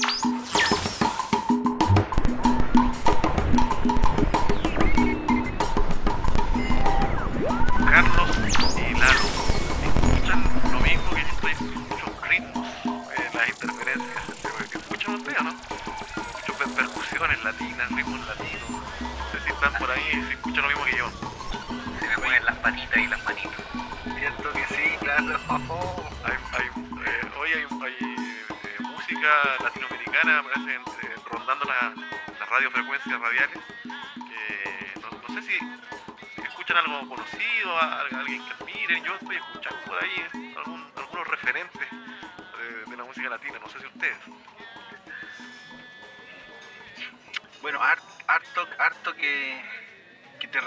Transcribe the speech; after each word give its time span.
Carlos 0.00 0.33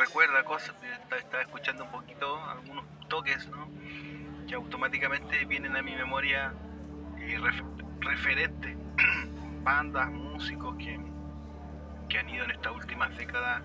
recuerda 0.08 0.44
cosas. 0.44 0.74
Estaba, 1.18 1.42
escuchando 1.42 1.84
un 1.84 1.92
poquito, 1.92 2.40
algunos 2.50 2.86
toques. 3.10 3.48
Que 4.48 4.56
automáticamente 4.56 5.44
vienen 5.46 5.76
a 5.76 5.82
mi 5.82 5.94
memoria 5.96 6.54
eh, 7.20 7.38
ref- 7.38 8.00
referentes, 8.00 8.78
bandas, 9.64 10.10
músicos 10.10 10.78
que, 10.78 10.98
que 12.08 12.18
han 12.20 12.30
ido 12.30 12.46
en 12.46 12.52
estas 12.52 12.74
últimas 12.74 13.16
décadas 13.18 13.62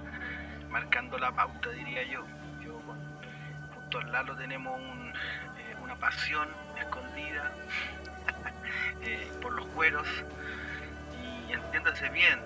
marcando 0.71 1.19
la 1.19 1.31
pauta, 1.33 1.71
diría 1.71 2.03
yo. 2.05 2.25
Junto 3.75 3.99
al 3.99 4.11
Lalo 4.11 4.35
tenemos 4.37 4.81
eh, 4.81 5.77
una 5.85 5.95
pasión 5.97 6.49
escondida 6.81 7.53
eh, 9.03 9.31
por 9.41 9.53
los 9.53 9.67
cueros 9.67 10.09
y 11.49 11.53
entiéndase 11.53 12.09
bien, 12.09 12.41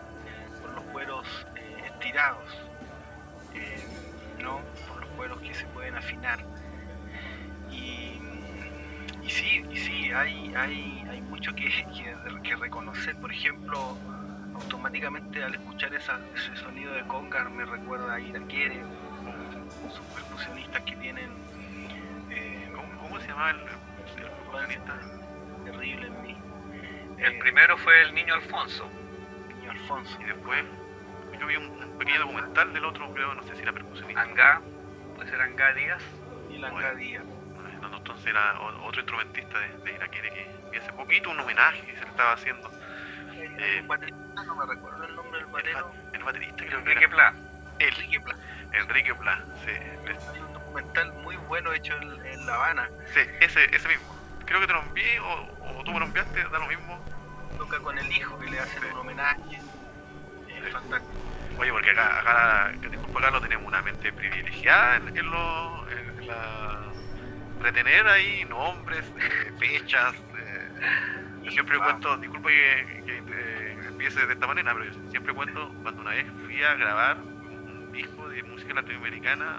por 0.61 0.71
los 0.75 0.85
cueros 0.93 1.47
eh, 1.55 1.85
estirados, 1.87 2.45
eh, 3.57 3.87
no 4.43 4.61
por 4.89 5.01
los 5.01 5.11
cueros 5.11 5.41
que 5.41 5.55
se 5.55 5.67
pueden 5.69 5.95
afinar. 5.97 6.45
Y, 7.71 8.21
y 9.25 9.31
sí, 9.31 9.63
y 9.71 9.77
sí, 9.77 10.11
hay, 10.13 10.53
hay, 10.55 11.05
hay 11.11 11.21
mucho 11.23 11.55
que, 11.55 11.65
que, 11.65 12.15
que 12.43 12.57
reconocer. 12.57 13.17
Por 13.17 13.33
ejemplo, 13.33 13.97
automáticamente 14.55 15.43
al 15.43 15.55
escuchar 15.55 15.95
esa- 15.95 16.21
ese 16.35 16.57
sonido 16.57 16.93
de 16.95 17.03
conga 17.07 17.45
me 17.49 17.65
recuerda 17.65 18.15
a 18.15 18.21
Iraquere, 18.21 18.83
sus 19.91 20.07
percusionistas 20.15 20.83
que 20.83 20.97
tienen 20.97 21.31
eh, 22.31 22.71
¿Cómo, 22.75 22.89
cómo 23.03 23.21
se 23.21 23.29
llamaba 23.29 23.51
el, 23.51 23.59
el 23.59 24.31
percusionista? 24.31 24.95
terrible 25.65 26.07
en 26.07 26.23
mí. 26.23 26.37
El 27.19 27.33
Eh, 27.33 27.39
primero 27.41 27.77
fue 27.79 28.03
el 28.03 28.15
niño 28.15 28.35
Alfonso. 28.35 28.89
Niño 29.59 29.71
Alfonso. 29.71 30.19
Y 30.21 30.25
después, 30.25 30.65
yo 31.39 31.47
vi 31.47 31.57
un, 31.57 31.65
un 31.67 31.99
pequeño 31.99 32.21
documental 32.21 32.73
del 32.73 32.85
otro, 32.85 33.13
creo, 33.13 33.35
no 33.35 33.43
sé 33.45 33.55
si 33.57 33.63
era 33.63 33.73
percusionista. 33.73 34.23
Angá, 34.23 34.61
puede 35.15 35.29
ser 35.31 35.41
Angá 35.41 35.73
Díaz. 35.75 36.03
Y 36.51 36.59
la 36.59 36.71
Bueno. 36.71 36.95
Díaz. 36.97 37.25
No, 37.83 37.89
no, 37.91 37.97
entonces 37.99 38.27
era 38.27 38.59
otro 38.61 39.01
instrumentista 39.01 39.59
de, 39.59 39.69
de 39.85 39.93
Iraquere 39.93 40.31
que 40.31 40.51
vi 40.71 40.79
hace 40.79 40.93
poquito 40.93 41.31
un 41.31 41.41
homenaje 41.41 41.83
que 41.87 41.95
se 41.97 42.05
le 42.05 42.11
estaba 42.11 42.33
haciendo. 42.33 42.71
Eh, 43.35 43.81
Un 43.83 43.89
baterista, 43.89 44.43
no 44.47 44.57
me 44.57 44.67
recuerdo 44.75 45.05
el 45.05 45.15
nombre 45.15 45.39
del 45.39 45.47
El, 45.47 45.53
batero. 45.53 45.87
ba- 45.89 45.95
el 46.13 46.23
baterista 46.25 46.57
creo 46.57 46.69
que 46.71 46.77
Enrique 46.77 47.05
era. 47.05 47.11
Pla. 47.11 47.35
Él, 47.79 47.89
Enrique 47.95 48.21
Pla. 48.21 48.37
Enrique 48.73 49.15
Pla. 49.15 49.45
Sí, 49.65 49.71
es- 49.71 50.29
Hay 50.29 50.41
un 50.41 50.53
documental 50.53 51.13
muy 51.23 51.37
bueno 51.49 51.73
hecho 51.73 51.95
en, 52.01 52.27
en 52.27 52.47
La 52.47 52.55
Habana. 52.55 52.89
sí, 53.15 53.21
ese, 53.41 53.65
ese 53.77 53.89
mismo. 53.89 54.17
Creo 54.47 54.61
que 54.61 54.67
te 54.67 54.73
lo 54.73 54.83
envié 54.83 55.21
o, 55.21 55.79
o 55.81 55.85
tú 55.85 55.93
me 55.93 56.01
lo 56.01 56.07
enviaste, 56.07 56.41
da 56.45 56.59
lo 56.59 56.67
mismo. 56.67 56.99
Toca 57.59 57.79
con 57.81 57.99
el 57.99 58.11
hijo 58.13 58.39
que 58.39 58.51
le 58.51 58.61
hacen 58.61 58.81
Sí. 58.83 58.89
un 58.93 58.99
homenaje. 58.99 59.61
Oye, 61.59 61.71
porque 61.73 61.91
acá, 61.91 62.21
acá, 62.21 62.73
disculpa 62.91 63.19
acá, 63.21 63.31
lo 63.31 63.41
tenemos 63.41 63.67
una 63.67 63.83
mente 63.83 64.13
privilegiada 64.13 64.97
en, 64.97 65.11
en 65.15 65.31
lo, 65.31 65.89
en 65.91 66.27
la, 66.27 66.97
retener 67.59 68.07
ahí 68.09 68.45
nombres, 68.47 69.13
eh, 69.17 69.53
fechas. 69.59 70.15
eh, 70.39 70.71
yo 71.43 71.51
siempre 71.53 71.79
Wow. 71.79 71.85
cuento, 71.85 72.19
disculpa 72.19 72.51
que, 72.51 73.03
que, 73.07 73.19
eh, 73.19 73.79
empiece 73.89 74.27
de 74.27 74.33
esta 74.35 74.47
manera, 74.47 74.73
pero 74.75 74.87
yo 74.87 74.93
siempre 75.09 75.35
cuento 75.35 75.79
cuando 75.83 76.03
una 76.03 76.13
vez 76.13 76.27
fui 76.47 76.63
a 76.63 76.75
grabar 76.77 77.27
un 77.49 77.91
disco 77.93 78.29
de 78.29 78.43
música 78.45 78.75
latinoamericana 78.75 79.57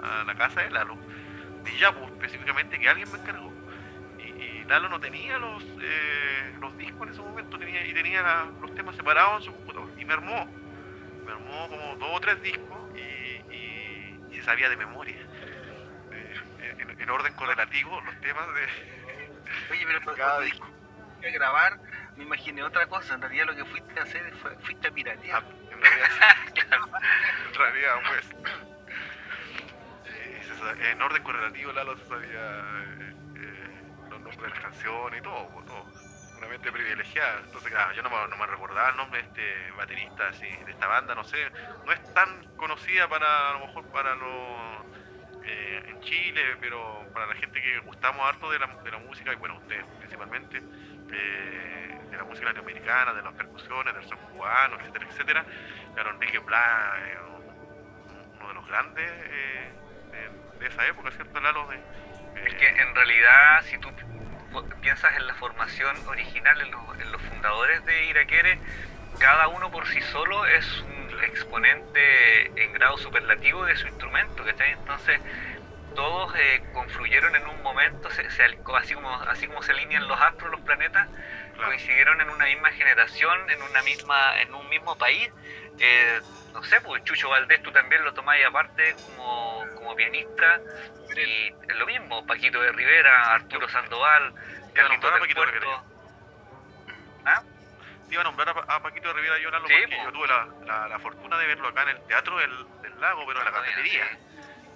a, 0.00 0.20
a 0.22 0.24
la 0.24 0.34
casa 0.36 0.62
de 0.62 0.70
Lalo, 0.70 1.02
de 1.64 1.76
Yapu 1.76 2.06
específicamente, 2.06 2.78
que 2.78 2.88
alguien 2.88 3.10
me 3.10 3.18
encargó. 3.18 3.53
Lalo 4.68 4.88
no 4.88 5.00
tenía 5.00 5.38
los, 5.38 5.62
eh, 5.80 6.52
los 6.60 6.76
discos 6.78 7.06
en 7.06 7.12
ese 7.12 7.22
momento 7.22 7.58
tenía, 7.58 7.84
y 7.86 7.92
tenía 7.94 8.22
la- 8.22 8.52
los 8.60 8.74
temas 8.74 8.96
separados 8.96 9.36
en 9.36 9.42
su 9.42 9.52
computador. 9.52 9.90
Y 9.98 10.04
me 10.04 10.14
armó, 10.14 10.46
me 11.26 11.32
armó 11.32 11.68
como 11.68 11.96
dos 11.96 12.16
o 12.16 12.20
tres 12.20 12.40
discos 12.42 12.90
y, 12.96 13.00
y, 13.00 14.20
y 14.30 14.36
se 14.36 14.42
sabía 14.42 14.68
de 14.68 14.76
memoria. 14.76 15.18
eh, 16.12 16.34
en, 16.78 16.94
en 17.00 17.10
orden 17.10 17.32
correlativo 17.34 18.00
los 18.00 18.20
temas 18.20 18.46
de 18.54 18.68
Oye, 19.70 19.84
pero 19.86 20.14
cada 20.14 20.40
disco. 20.40 20.66
a 21.26 21.30
grabar, 21.30 21.78
me 22.16 22.24
imaginé 22.24 22.62
otra 22.62 22.86
cosa. 22.86 23.14
En 23.14 23.20
realidad 23.22 23.46
lo 23.46 23.54
que 23.56 23.64
fuiste 23.64 23.98
a 23.98 24.02
hacer 24.02 24.32
fue, 24.36 24.54
fuiste 24.60 24.86
a 24.88 24.90
Ah, 24.90 24.94
piratear. 24.94 25.44
en 25.70 25.80
realidad, 25.80 26.08
sí. 26.10 26.60
en 27.48 27.54
realidad, 27.54 27.96
pues. 28.08 28.28
Eh, 30.06 30.90
en 30.92 31.02
orden 31.02 31.22
correlativo, 31.22 31.72
Lalo 31.72 31.96
se 31.96 32.04
sabía 32.06 33.03
de 34.44 34.50
las 34.50 34.60
canciones 34.60 35.20
y 35.20 35.22
todo, 35.22 35.62
todo. 35.64 35.90
Una 36.36 36.48
mente 36.48 36.72
privilegiada. 36.72 37.40
Entonces, 37.44 37.70
claro, 37.72 37.92
yo 37.94 38.02
no 38.02 38.10
me, 38.10 38.28
no 38.28 38.36
me 38.36 38.46
recordaba 38.46 38.90
el 38.90 38.96
nombre 38.96 39.20
de 39.22 39.26
este 39.26 39.70
baterista, 39.72 40.28
así, 40.28 40.46
de 40.64 40.70
esta 40.72 40.86
banda, 40.88 41.14
no 41.14 41.24
sé. 41.24 41.50
No 41.84 41.92
es 41.92 42.00
tan 42.12 42.44
conocida 42.56 43.08
para, 43.08 43.50
a 43.50 43.52
lo 43.54 43.60
mejor, 43.60 43.86
para 43.90 44.14
los. 44.16 44.86
eh, 45.42 45.82
en 45.88 46.00
Chile, 46.00 46.56
pero 46.60 47.08
para 47.12 47.26
la 47.26 47.34
gente 47.34 47.60
que 47.60 47.78
gustamos 47.80 48.26
harto 48.26 48.50
de 48.50 48.58
la, 48.58 48.68
de 48.82 48.90
la 48.90 48.98
música, 48.98 49.32
y 49.32 49.36
bueno, 49.36 49.56
ustedes 49.56 49.86
principalmente, 49.98 50.64
eh, 51.08 52.06
de 52.10 52.16
la 52.16 52.24
música 52.24 52.46
latinoamericana, 52.46 53.12
de 53.14 53.22
las 53.22 53.34
percusiones, 53.34 53.94
del 53.94 54.04
son 54.04 54.20
cubano, 54.22 54.76
etcétera, 54.76 55.06
etcétera. 55.06 55.46
Claro, 55.92 56.10
Enrique 56.10 56.38
Blas, 56.38 56.98
eh, 57.02 57.18
un- 58.08 58.28
uno 58.34 58.48
de 58.48 58.54
los 58.54 58.66
grandes 58.66 59.04
eh, 59.10 59.76
de, 60.10 60.30
de 60.58 60.66
esa 60.66 60.86
época, 60.86 61.10
¿cierto, 61.12 61.40
Lalo? 61.40 61.66
De, 61.68 61.76
eh, 61.76 62.44
Es 62.46 62.54
que 62.54 62.68
en 62.68 62.94
realidad, 62.94 63.62
si 63.64 63.78
tú 63.78 63.92
piensas 64.80 65.16
en 65.16 65.26
la 65.26 65.34
formación 65.34 65.96
original, 66.06 66.60
en 66.60 66.70
los, 66.70 67.22
fundadores 67.22 67.84
de 67.84 68.06
Iraquere, 68.06 68.60
cada 69.18 69.48
uno 69.48 69.70
por 69.70 69.86
sí 69.88 70.00
solo 70.02 70.46
es 70.46 70.82
un 70.84 71.10
exponente 71.24 72.62
en 72.64 72.72
grado 72.72 72.96
superlativo 72.98 73.64
de 73.66 73.76
su 73.76 73.88
instrumento, 73.88 74.44
¿cachai? 74.44 74.72
Entonces, 74.72 75.20
todos 75.94 76.34
eh, 76.36 76.64
confluyeron 76.72 77.34
en 77.36 77.46
un 77.48 77.62
momento, 77.62 78.10
se- 78.10 78.28
se 78.30 78.44
así, 78.76 78.94
como, 78.94 79.10
así 79.22 79.46
como 79.48 79.62
se 79.62 79.72
alinean 79.72 80.08
los 80.08 80.20
astros, 80.20 80.50
los 80.50 80.62
planetas, 80.62 81.10
claro, 81.54 81.68
coincidieron 81.70 82.20
en 82.20 82.30
una 82.30 82.44
misma 82.46 82.70
generación, 82.72 83.50
en 83.50 83.62
una 83.62 83.82
misma, 83.82 84.40
en 84.40 84.54
un 84.54 84.68
mismo 84.68 84.96
país. 84.96 85.30
Eh, 85.78 86.20
no 86.52 86.62
sé, 86.62 86.80
pues 86.82 87.02
Chucho 87.04 87.28
Valdés 87.28 87.62
tú 87.62 87.72
también 87.72 88.04
lo 88.04 88.12
tomáis 88.14 88.44
aparte 88.46 88.94
como, 88.94 89.64
como 89.76 89.94
pianista. 89.96 90.60
Y 91.16 91.46
es 91.68 91.76
lo 91.76 91.86
mismo, 91.86 92.26
Paquito 92.26 92.60
de 92.60 92.72
Rivera, 92.72 93.34
Arturo 93.34 93.68
Sandoval, 93.68 94.34
Carlitos 94.74 95.10
del 95.12 95.20
Paquito 95.20 95.40
de 95.40 95.46
Puerto. 95.52 95.84
¿Ah? 97.24 97.42
Te 98.08 98.14
iba 98.14 98.20
a 98.20 98.24
nombrar 98.24 98.48
a, 98.50 98.54
Pa- 98.54 98.74
a 98.74 98.82
Paquito 98.82 99.08
de 99.08 99.14
Rivera 99.14 99.38
yo, 99.38 99.50
Lalo, 99.50 99.66
Sí, 99.66 99.74
porque 99.80 99.96
po. 99.96 100.04
yo 100.04 100.12
tuve 100.12 100.26
la, 100.28 100.46
la, 100.66 100.88
la 100.88 100.98
fortuna 100.98 101.38
de 101.38 101.46
verlo 101.46 101.68
acá 101.68 101.82
en 101.82 101.88
el 101.90 102.06
Teatro 102.06 102.36
del, 102.38 102.82
del 102.82 103.00
Lago, 103.00 103.24
pero 103.26 103.38
en 103.40 103.44
la 103.46 103.52
cafetería. 103.52 104.08
sí. 104.08 104.33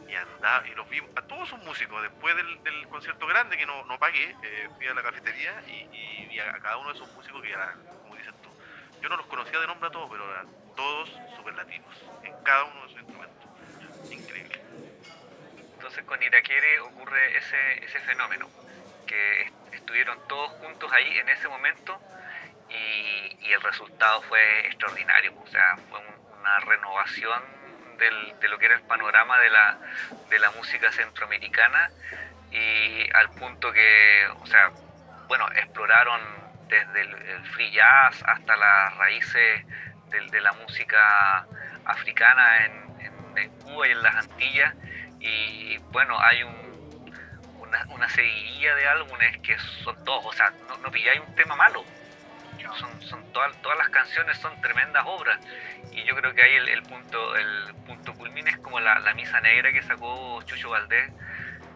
Y 0.09 0.17
andaba 0.17 0.67
y 0.69 0.75
los 0.75 0.89
vimos 0.91 1.11
a 1.17 1.23
todos 1.23 1.49
sus 1.51 1.61
músicos 1.61 2.03
después 2.03 2.37
del, 2.37 2.63
del 2.65 2.89
concierto 2.89 3.27
grande 3.29 3.57
que 3.59 3.67
no, 3.67 3.85
no 3.87 3.99
pagué 3.99 4.39
eh, 4.43 4.71
fui 4.77 4.89
a 4.89 4.95
la 4.95 5.03
cafetería 5.03 5.63
y, 5.67 5.89
y 5.93 6.27
vi 6.29 6.41
a, 6.41 6.53
cada 6.61 6.79
uno 6.79 6.89
de 6.91 6.95
esos 6.97 7.11
músicos 7.11 7.43
que 7.43 7.53
eran 7.53 7.79
como 8.03 8.17
dices 8.17 8.35
tú. 8.41 8.57
Yo 9.01 9.09
no 9.11 9.17
los 9.19 9.27
conocía 9.29 9.61
de 9.61 9.67
nombre 9.69 9.89
a 9.89 9.93
todos 9.93 10.11
pero 10.11 10.31
eran 10.33 10.51
todos 10.75 11.23
superlativos 11.27 11.95
en 12.23 12.37
cada 12.43 12.65
uno 12.65 12.83
de 12.83 12.89
sus 12.91 13.01
instrumentos. 13.01 13.49
Increíble. 14.11 14.57
Entonces 15.73 16.05
con 16.05 16.23
Iraquere 16.23 16.81
ocurre 16.81 17.37
ese, 17.39 17.85
ese 17.85 18.01
fenómeno, 18.01 18.53
que 19.07 19.43
est- 19.43 19.57
estuvieron 19.73 20.21
todos 20.27 20.51
juntos 20.53 20.93
ahí 20.93 21.19
en 21.19 21.29
ese 21.29 21.49
momento 21.49 22.05
y, 22.69 23.37
y 23.49 23.53
el 23.53 23.63
resultado 23.63 24.23
fue 24.23 24.67
extraordinario, 24.67 25.35
o 25.37 25.47
sea, 25.47 25.79
fue 25.89 25.99
un- 26.01 26.23
una 26.39 26.61
renovación 26.61 27.43
del- 27.99 28.39
de 28.41 28.49
lo 28.49 28.59
que 28.59 28.67
era 28.67 28.75
el 28.77 28.83
panorama 28.83 29.39
de 29.41 29.51
la, 29.51 29.79
de 30.31 30.39
la 30.39 30.51
música 30.53 30.91
centroamericana 30.93 31.91
y 32.51 33.09
al 33.15 33.31
punto 33.31 33.73
que, 33.73 34.27
o 34.41 34.47
sea, 34.47 34.71
bueno, 35.27 35.47
exploraron 35.55 36.21
desde 36.69 37.01
el, 37.03 37.45
free 37.55 37.71
jazz 37.73 38.23
hasta 38.27 38.57
las 38.57 38.97
raíces 38.97 39.65
de, 40.11 40.41
la 40.41 40.53
música 40.53 41.47
africana 41.85 42.65
en, 42.65 42.89
Cuba 43.63 43.87
y 43.87 43.93
en 43.93 44.03
las 44.03 44.17
Antillas. 44.17 44.75
Y 45.21 45.79
bueno, 45.93 46.19
hay 46.21 46.43
una, 46.43 47.87
una 47.91 48.09
seguidilla 48.09 48.75
de 48.75 48.89
álbumes 48.89 49.39
que 49.43 49.57
son 49.85 50.03
todos, 50.05 50.25
o 50.27 50.33
sea, 50.33 50.51
no, 50.69 50.77
no 50.79 50.91
pilláis 50.91 51.21
un 51.21 51.35
tema 51.35 51.55
malo. 51.57 51.85
Son, 52.79 53.01
son 53.03 53.33
todas, 53.33 53.57
todas 53.63 53.79
las 53.79 53.89
canciones 53.91 54.37
son 54.39 54.61
tremendas 54.61 55.03
obras 55.07 55.39
y 55.99 56.05
yo 56.05 56.15
creo 56.15 56.35
que 56.35 56.43
ahí 56.43 56.55
el, 56.55 56.83
punto 56.83 57.37
el 57.37 57.75
punto 57.87 58.15
culmine 58.15 58.51
es 58.51 58.59
como 58.59 58.79
la, 58.81 59.13
misa 59.15 59.41
negra 59.41 59.73
que 59.73 59.83
sacó 59.83 60.41
Chucho 60.43 60.71
Valdés 60.71 61.11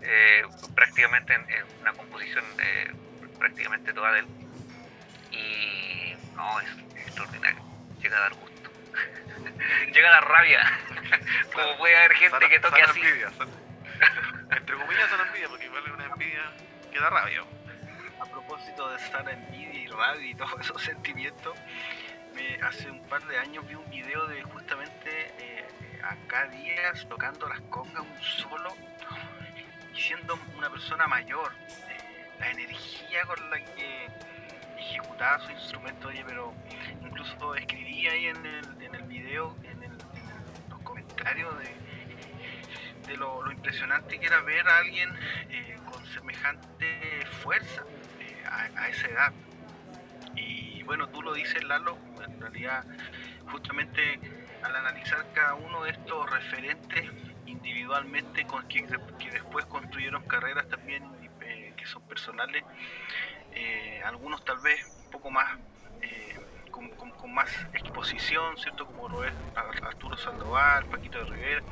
eh, 0.03 0.43
prácticamente 0.75 1.35
en, 1.35 1.45
una 1.81 1.93
composición 1.93 2.45
eh, 2.63 2.93
prácticamente 3.39 3.93
toda 3.93 4.13
de 4.13 4.21
él 4.21 4.27
y 5.33 6.15
no, 6.35 6.61
es 6.61 6.69
extraordinario, 7.07 7.63
llega 8.01 8.17
a 8.17 8.21
dar 8.21 8.35
gusto. 8.35 8.71
llega 9.93 10.09
a 10.09 10.13
dar 10.13 10.29
rabia. 10.29 10.79
Como 11.53 11.79
puede 11.79 11.97
haber 11.97 12.13
gente 12.15 12.49
que 12.49 12.61
toque 12.61 12.83
así. 12.83 13.01
entre 14.51 14.77
comillas 14.77 15.11
son 15.11 15.27
envidia, 15.27 15.49
porque 15.49 15.65
igual 15.67 15.83
es 15.87 15.93
una 15.93 16.05
envidia 16.05 16.53
que 16.93 17.01
da 17.01 17.11
rabia. 17.11 17.43
A 18.21 18.27
propósito 18.27 18.91
de 18.91 18.99
sana 18.99 19.33
envidia 19.33 19.83
y 19.83 19.87
rabia 19.89 20.31
y 20.31 20.35
todos 20.35 20.61
esos 20.61 20.83
sentimientos, 20.83 21.57
hace 22.63 22.91
un 22.91 23.03
par 23.09 23.23
de 23.27 23.39
años 23.39 23.67
vi 23.67 23.75
un 23.75 23.89
video 23.91 24.27
de 24.27 24.43
justamente 24.43 25.11
eh, 25.39 25.67
acá 26.03 26.47
Díaz 26.49 27.07
tocando 27.09 27.49
las 27.49 27.61
congas 27.63 28.03
un 28.03 28.23
solo 28.23 28.75
y 29.95 30.01
siendo 30.01 30.39
una 30.57 30.71
persona 30.71 31.07
mayor. 31.07 31.53
Eh, 31.69 32.29
la 32.39 32.51
energía 32.51 33.25
con 33.27 33.51
la 33.51 33.65
que 33.65 34.09
ejecutaba 34.79 35.39
su 35.41 35.53
instrumento, 35.53 36.09
oye, 36.09 36.25
pero 36.27 36.53
incluso 37.03 37.55
escribí 37.55 38.07
ahí 38.09 38.27
en 38.27 38.47
el, 38.47 38.83
en 38.83 38.95
el 38.95 39.03
video, 39.05 39.57
en, 39.65 39.83
los 40.69 40.81
comentarios 40.83 41.55
de, 41.59 43.17
lo, 43.17 43.51
impresionante 43.53 44.19
que 44.19 44.27
era 44.27 44.41
ver 44.41 44.67
a 44.67 44.79
alguien 44.79 45.11
eh, 45.51 45.77
con 45.91 46.05
semejante 46.07 47.27
fuerza 47.43 47.85
eh, 48.21 48.45
a, 48.51 48.89
esa 48.89 49.07
edad. 49.09 49.33
Y 50.35 50.83
bueno, 50.85 51.09
tú 51.11 51.23
lo 51.23 51.35
dices, 51.35 51.63
Lalo, 51.65 51.97
en 52.25 52.41
realidad, 52.41 52.85
justamente 53.51 54.21
al 54.63 54.77
analizar 54.77 55.27
cada 55.33 55.55
uno 55.55 55.85
de 55.85 55.91
estos 55.91 56.31
referentes 56.31 57.11
individualmente, 57.47 58.47
con 58.47 58.67
que, 58.69 58.87
que 59.19 59.31
después 59.31 59.65
construyeron 59.67 60.23
carreras 60.27 60.69
también 60.69 61.03
eh, 61.41 61.75
que 61.77 61.87
son 61.87 62.03
personales, 62.03 62.63
eh, 63.53 64.01
algunos 64.05 64.45
tal 64.45 64.59
vez 64.61 64.81
un 65.05 65.11
poco 65.11 65.31
más 65.31 65.59
eh, 66.01 66.39
con, 66.71 67.35
más 67.35 67.51
exposición, 67.73 68.57
¿cierto? 68.59 68.87
Como 68.87 69.09
lo 69.09 69.25
es 69.25 69.33
Arturo 69.83 70.17
Sandoval, 70.17 70.85
Paquito 70.87 71.19
de 71.19 71.25
Rivera, 71.25 71.63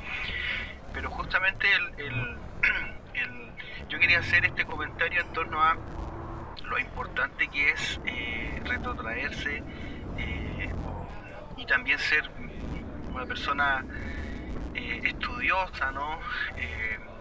pero 0.93 1.09
justamente 1.11 1.67
el, 3.13 3.53
yo 3.89 3.99
quería 3.99 4.19
hacer 4.19 4.45
este 4.45 4.65
comentario 4.65 5.21
en 5.21 5.33
torno 5.33 5.61
a 5.61 5.75
lo 6.63 6.79
importante 6.79 7.47
que 7.47 7.69
es 7.69 7.99
retrotraerse 8.65 9.63
y 11.61 11.65
también 11.65 11.99
ser 11.99 12.29
una 13.13 13.25
persona 13.25 13.85
estudiosa, 14.73 15.91
¿no? 15.91 16.19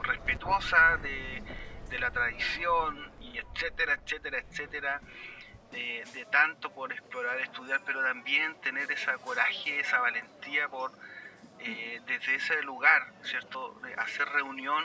respetuosa 0.02 0.96
de, 0.98 1.42
de 1.90 1.98
la 1.98 2.10
tradición, 2.10 3.10
etcétera, 3.20 3.94
etcétera, 3.94 4.38
etcétera, 4.38 5.00
de, 5.70 6.26
tanto 6.30 6.72
por 6.72 6.92
explorar, 6.92 7.38
estudiar, 7.40 7.80
pero 7.84 8.02
también 8.02 8.60
tener 8.60 8.90
esa 8.90 9.16
coraje, 9.18 9.80
esa 9.80 10.00
valentía 10.00 10.68
por 10.68 10.92
eh, 11.60 12.00
desde 12.06 12.36
ese 12.36 12.62
lugar, 12.62 13.12
¿cierto? 13.22 13.74
De 13.82 13.94
hacer 13.94 14.28
reunión, 14.28 14.84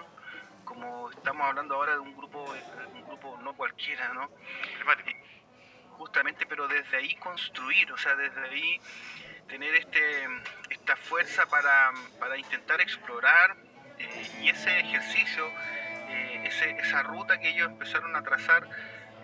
como 0.63 1.09
estamos 1.09 1.47
hablando 1.47 1.75
ahora 1.75 1.93
de 1.93 1.99
un 1.99 2.15
grupo, 2.15 2.53
un 2.93 3.05
grupo 3.05 3.39
no 3.41 3.53
cualquiera, 3.53 4.13
¿no? 4.13 4.25
Eh, 4.25 5.23
justamente, 5.91 6.45
pero 6.45 6.67
desde 6.67 6.97
ahí 6.97 7.15
construir, 7.15 7.91
o 7.91 7.97
sea, 7.97 8.15
desde 8.15 8.41
ahí 8.41 8.79
tener 9.47 9.75
este, 9.75 10.27
esta 10.69 10.95
fuerza 10.95 11.45
para, 11.47 11.91
para 12.19 12.37
intentar 12.37 12.81
explorar 12.81 13.55
eh, 13.99 14.31
y 14.41 14.49
ese 14.49 14.79
ejercicio 14.79 15.45
esa 16.45 17.03
ruta 17.03 17.39
que 17.39 17.49
ellos 17.49 17.67
empezaron 17.67 18.15
a 18.15 18.21
trazar 18.21 18.67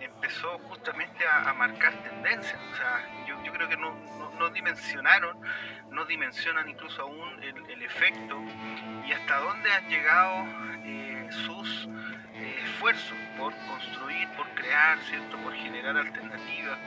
empezó 0.04 0.58
justamente 0.68 1.24
a, 1.26 1.52
marcar 1.54 1.92
tendencias. 2.02 2.60
O 2.72 2.76
sea, 2.76 3.24
yo, 3.26 3.42
yo 3.44 3.52
creo 3.52 3.68
que 3.68 3.76
no, 3.76 3.94
no, 4.38 4.50
dimensionaron, 4.50 5.38
no 5.90 6.04
dimensionan 6.06 6.68
incluso 6.68 7.02
aún 7.02 7.42
el, 7.42 7.82
efecto 7.82 8.40
y 9.06 9.12
hasta 9.12 9.38
dónde 9.38 9.72
han 9.72 9.88
llegado 9.88 10.46
eh, 10.84 11.28
sus 11.46 11.88
eh, 12.34 12.62
esfuerzos 12.64 13.18
por 13.36 13.52
construir, 13.66 14.28
por 14.36 14.48
crear, 14.54 14.98
¿cierto? 15.00 15.36
por 15.38 15.52
generar 15.54 15.96
alternativas. 15.96 16.78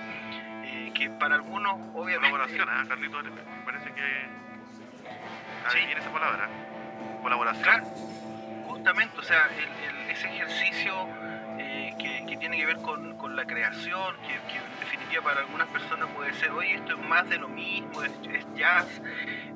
Que 0.94 1.10
para 1.20 1.36
algunos, 1.36 1.74
obviamente. 1.94 2.32
Colaboración, 2.32 2.70
¿eh? 2.70 2.88
Carlitos, 2.88 3.24
me 3.24 3.66
parece 3.66 3.92
que. 3.94 4.02
Ahí 4.02 5.82
sí. 5.82 5.86
viene 5.86 6.00
esa 6.02 6.12
palabra. 6.12 6.50
Colaboración. 7.22 7.84
justamente, 8.68 9.18
o 9.20 9.24
sea, 9.24 9.50
el 9.58 9.96
ese 10.16 10.28
ejercicio 10.28 10.94
eh, 11.60 11.94
que, 12.00 12.38
tiene 12.38 12.58
que 12.58 12.66
ver 12.66 12.78
con, 12.78 13.16
la 13.36 13.46
creación, 13.46 14.16
que, 14.22 14.36
en 14.36 14.80
definitiva 14.80 15.22
para 15.24 15.42
algunas 15.42 15.68
personas 15.68 16.08
puede 16.16 16.34
ser, 16.36 16.52
oye, 16.52 16.76
esto 16.76 16.94
es 16.94 17.00
más 17.00 17.28
de 17.28 17.38
lo 17.38 17.50
mismo, 17.50 18.02
es, 18.02 18.14
jazz 18.56 19.02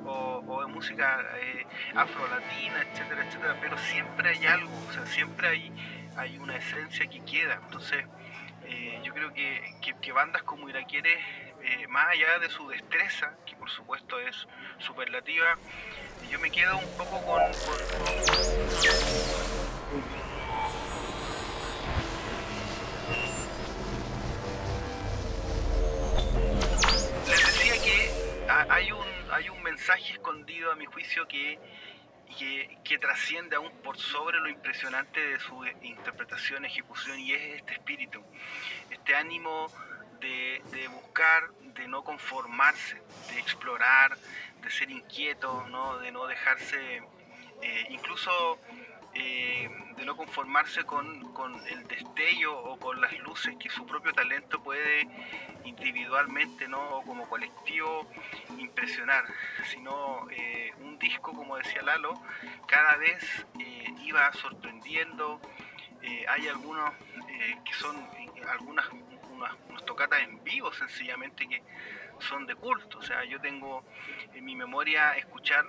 o, 0.04 0.42
o, 0.46 0.62
es 0.62 0.68
música 0.68 1.18
eh, 1.40 1.66
afro-latina, 1.94 2.82
etcétera, 2.82 3.24
etcétera, 3.24 3.56
pero 3.58 3.78
siempre 3.78 4.30
hay 4.30 4.46
algo, 4.46 4.70
o 4.88 4.92
sea, 4.92 5.06
siempre 5.06 5.48
hay, 5.48 5.72
hay 6.16 6.36
una 6.38 6.56
esencia 6.56 7.06
que 7.06 7.24
queda. 7.24 7.60
Entonces, 7.64 8.04
yo 9.02 9.12
creo 9.14 9.32
que, 9.32 9.74
que, 10.00 10.12
bandas 10.12 10.42
como 10.42 10.68
Iraquiere, 10.68 11.18
eh, 11.62 11.86
más 11.88 12.08
allá 12.08 12.38
de 12.38 12.48
su 12.50 12.68
destreza, 12.68 13.34
que 13.46 13.56
por 13.56 13.70
supuesto 13.70 14.18
es 14.18 14.46
superlativa, 14.78 15.56
yo 16.30 16.38
me 16.38 16.50
quedo 16.50 16.78
un 16.78 16.96
poco 16.96 17.20
con 17.24 17.40
hay 28.68 28.92
un, 28.92 29.06
hay 29.30 29.48
un 29.48 29.62
mensaje 29.62 30.12
escondido 30.12 30.72
a 30.72 30.76
mi 30.76 30.84
juicio 30.86 31.26
que, 31.26 31.58
que, 32.36 32.98
trasciende 32.98 33.56
aún 33.56 33.72
por 33.82 33.96
sobre 33.96 34.38
lo 34.40 34.48
impresionante 34.48 35.20
de 35.20 35.40
su 35.40 35.64
interpretación, 35.82 36.64
ejecución, 36.64 37.18
y 37.18 37.32
es 37.32 37.56
este 37.56 37.74
espíritu, 37.74 38.22
este 38.90 39.14
ánimo 39.14 39.68
de, 40.20 40.88
buscar, 40.92 41.50
de 41.74 41.88
no 41.88 42.02
conformarse, 42.02 43.00
de 43.32 43.40
explorar, 43.40 44.16
de 44.62 44.70
ser 44.70 44.90
inquieto, 44.90 45.66
¿no? 45.68 45.98
de 45.98 46.12
no 46.12 46.26
dejarse, 46.26 47.02
eh, 47.62 47.86
incluso 47.90 48.58
eh, 49.14 49.68
de 49.96 50.04
no 50.04 50.16
conformarse 50.16 50.84
con, 50.84 51.28
el 51.68 51.86
destello 51.88 52.56
o 52.56 52.78
con 52.78 53.00
las 53.00 53.16
luces 53.20 53.56
que 53.58 53.68
su 53.68 53.86
propio 53.86 54.12
talento 54.12 54.62
puede 54.62 55.08
individualmente 55.64 56.68
¿no? 56.68 56.96
o 56.96 57.02
como 57.02 57.28
colectivo 57.28 58.06
impresionar, 58.58 59.24
sino 59.64 60.28
eh, 60.30 60.72
un 60.80 60.98
disco, 60.98 61.32
como 61.32 61.56
decía 61.56 61.82
Lalo, 61.82 62.14
cada 62.66 62.96
vez 62.96 63.46
eh, 63.58 63.94
iba 64.04 64.32
sorprendiendo. 64.34 65.40
hay 66.28 66.48
algunos 66.48 66.92
que 67.64 67.74
son 67.74 67.96
algunas 68.48 68.86
unas, 69.30 69.52
unas 69.68 69.84
tocatas 69.84 70.20
en 70.22 70.42
vivo 70.44 70.72
sencillamente 70.72 71.48
que 71.48 71.62
son 72.20 72.46
de 72.46 72.54
culto. 72.54 72.98
O 72.98 73.02
sea, 73.02 73.24
yo 73.24 73.40
tengo 73.40 73.84
en 74.34 74.44
mi 74.44 74.54
memoria 74.54 75.16
escuchar 75.16 75.64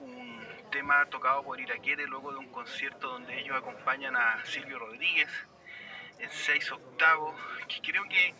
un 0.00 0.37
tema 0.70 1.06
tocado 1.06 1.42
por 1.42 1.60
Iraquere 1.60 2.06
luego 2.06 2.32
de 2.32 2.38
un 2.38 2.50
concierto 2.52 3.08
donde 3.08 3.38
ellos 3.40 3.56
acompañan 3.56 4.16
a 4.16 4.44
Silvio 4.44 4.78
Rodríguez 4.78 5.28
en 6.18 6.30
seis 6.30 6.70
octavos, 6.70 7.34
que 7.68 7.80
creo 7.80 8.04
que 8.04 8.34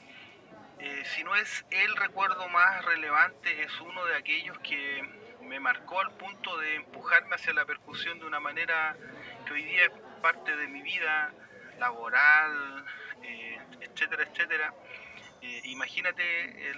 eh, 0.81 1.05
si 1.07 1.25
no 1.25 1.35
es 1.35 1.65
el 1.71 1.97
recuerdo 1.97 2.49
más 2.49 2.85
relevante, 2.85 3.63
es 3.63 3.81
uno 3.81 4.05
de 4.07 4.17
aquellos 4.17 4.59
que 4.61 5.03
me 5.43 5.59
marcó 5.61 6.01
al 6.01 6.13
punto 6.13 6.57
de 6.59 6.77
empujarme 6.77 7.35
hacia 7.35 7.53
la 7.53 7.65
percusión 7.65 8.19
de 8.19 8.27
una 8.27 8.41
manera 8.41 8.97
que 9.47 9.53
hoy 9.55 9.65
día 9.65 9.87
es 9.87 9.93
parte 10.21 10.55
de 10.57 10.69
mi 10.69 10.83
vida 10.83 11.33
laboral, 11.79 12.85
eh, 13.23 13.59
etcétera, 13.81 14.25
etcétera. 14.25 14.75
Eh, 15.41 15.63
imagínate 15.65 16.73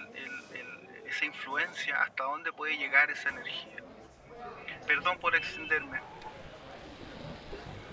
esa 1.05 1.25
influencia, 1.25 2.01
hasta 2.01 2.23
dónde 2.23 2.53
puede 2.53 2.77
llegar 2.77 3.11
esa 3.11 3.29
energía. 3.29 3.83
Perdón 4.93 5.17
por 5.19 5.33
extenderme. 5.33 6.01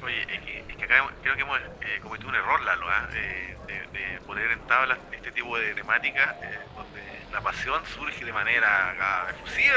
Oye, 0.03 0.21
es 0.23 0.77
que, 0.77 0.85
acá 0.85 1.09
creo 1.23 1.37
que 1.37 1.43
hemos 1.43 1.61
eh, 1.61 2.01
cometido 2.03 2.29
un 2.29 2.35
error, 2.35 2.61
Lalo, 2.63 2.91
¿ah? 2.91 3.07
De, 3.13 3.57
de 3.93 4.21
poner 4.27 4.51
en 4.51 4.67
tabla 4.67 4.99
este 5.13 5.31
tipo 5.31 5.57
de 5.57 5.75
temática 5.75 6.37
eh, 6.43 6.59
donde 6.75 7.01
la 7.33 7.41
pasión 7.41 7.87
surge 7.87 8.25
de 8.25 8.33
manera 8.33 9.29
efusiva 9.31 9.77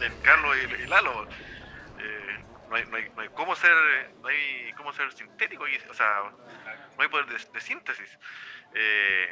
en, 0.00 0.22
Carlos 0.22 0.56
y 0.82 0.86
Lalo. 0.86 1.28
No, 2.72 2.78
hay, 2.78 2.86
no, 2.86 2.96
hay, 2.96 3.12
no 3.14 3.20
hay 3.20 3.28
cómo 3.28 3.54
ser 3.54 3.76
no 4.22 4.28
hay 4.28 4.72
cómo 4.78 4.94
ser 4.94 5.12
sintético 5.12 5.66
aquí, 5.66 5.76
o 5.90 5.92
sea, 5.92 6.22
no 6.96 7.02
hay 7.02 7.08
poder 7.08 7.26
de, 7.26 7.60
síntesis. 7.60 8.18
Eh, 8.72 9.28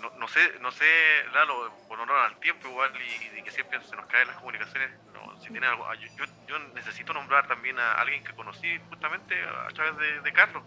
no, 0.00 0.10
no 0.18 0.26
sé, 0.28 0.54
no 0.62 0.70
sé, 0.70 0.86
Lalo, 1.34 1.70
por 1.88 2.00
honor 2.00 2.16
al 2.16 2.40
tiempo 2.40 2.68
igual 2.68 2.90
y, 2.96 3.38
y 3.38 3.42
que 3.42 3.50
siempre 3.50 3.78
se 3.84 3.94
nos 3.96 4.06
caen 4.06 4.28
las 4.28 4.36
comunicaciones, 4.36 4.90
no, 5.12 5.38
si 5.42 5.50
tiene 5.50 5.66
algo, 5.66 5.86
ah, 5.86 5.94
yo, 5.96 6.08
yo, 6.16 6.24
yo 6.46 6.58
necesito 6.72 7.12
nombrar 7.12 7.46
también 7.46 7.78
a 7.78 7.92
alguien 7.96 8.24
que 8.24 8.32
conocí 8.32 8.80
justamente 8.88 9.34
a 9.44 9.68
través 9.68 9.98
de, 9.98 10.20
de 10.22 10.32
Carlos, 10.32 10.62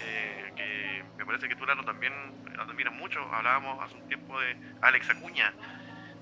eh, 0.00 0.52
que 0.54 1.04
me 1.16 1.24
parece 1.24 1.48
que 1.48 1.56
tú 1.56 1.64
Lalo 1.64 1.82
también 1.82 2.12
admiras 2.58 2.92
mucho, 2.92 3.22
hablábamos 3.32 3.82
hace 3.82 3.94
un 3.94 4.06
tiempo 4.06 4.38
de 4.38 4.54
Alex 4.82 5.08
Acuña, 5.08 5.54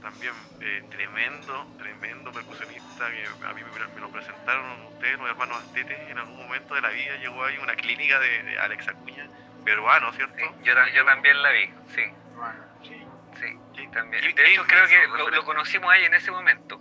también 0.01 0.35
eh, 0.61 0.83
tremendo, 0.91 1.75
tremendo 1.77 2.33
percusionista 2.33 3.11
que 3.11 3.27
a 3.47 3.53
mí 3.55 3.63
me, 3.65 3.89
me 3.95 4.01
lo 4.01 4.11
presentaron 4.11 4.83
ustedes, 4.87 5.19
los 5.19 5.29
hermanos 5.29 5.63
Astete, 5.63 6.11
en 6.11 6.19
algún 6.19 6.37
momento 6.37 6.75
de 6.75 6.81
la 6.81 6.89
vida 6.91 7.17
llegó 7.17 7.45
ahí 7.45 7.59
una 7.59 7.75
clínica 7.77 8.19
de, 8.19 8.43
de 8.43 8.59
Alex 8.59 8.89
Acuña, 8.89 9.29
peruano, 9.65 10.13
¿cierto? 10.13 10.35
Sí, 10.39 10.65
yo, 10.65 10.75
yo 10.95 11.05
también 11.05 11.43
la 11.43 11.51
vi, 11.51 11.71
sí, 11.95 12.03
Bueno, 12.35 12.65
sí. 12.83 13.07
sí, 13.39 13.59
Qué- 13.75 13.89
también. 13.89 14.23
qué- 14.23 14.43
De 14.43 14.53
hecho, 14.53 14.65
creo 14.67 14.87
que 14.87 15.07
lo, 15.09 15.29
lo 15.31 15.45
conocimos 15.45 15.91
ahí 15.93 16.05
en 16.05 16.15
ese 16.15 16.31
momento. 16.31 16.81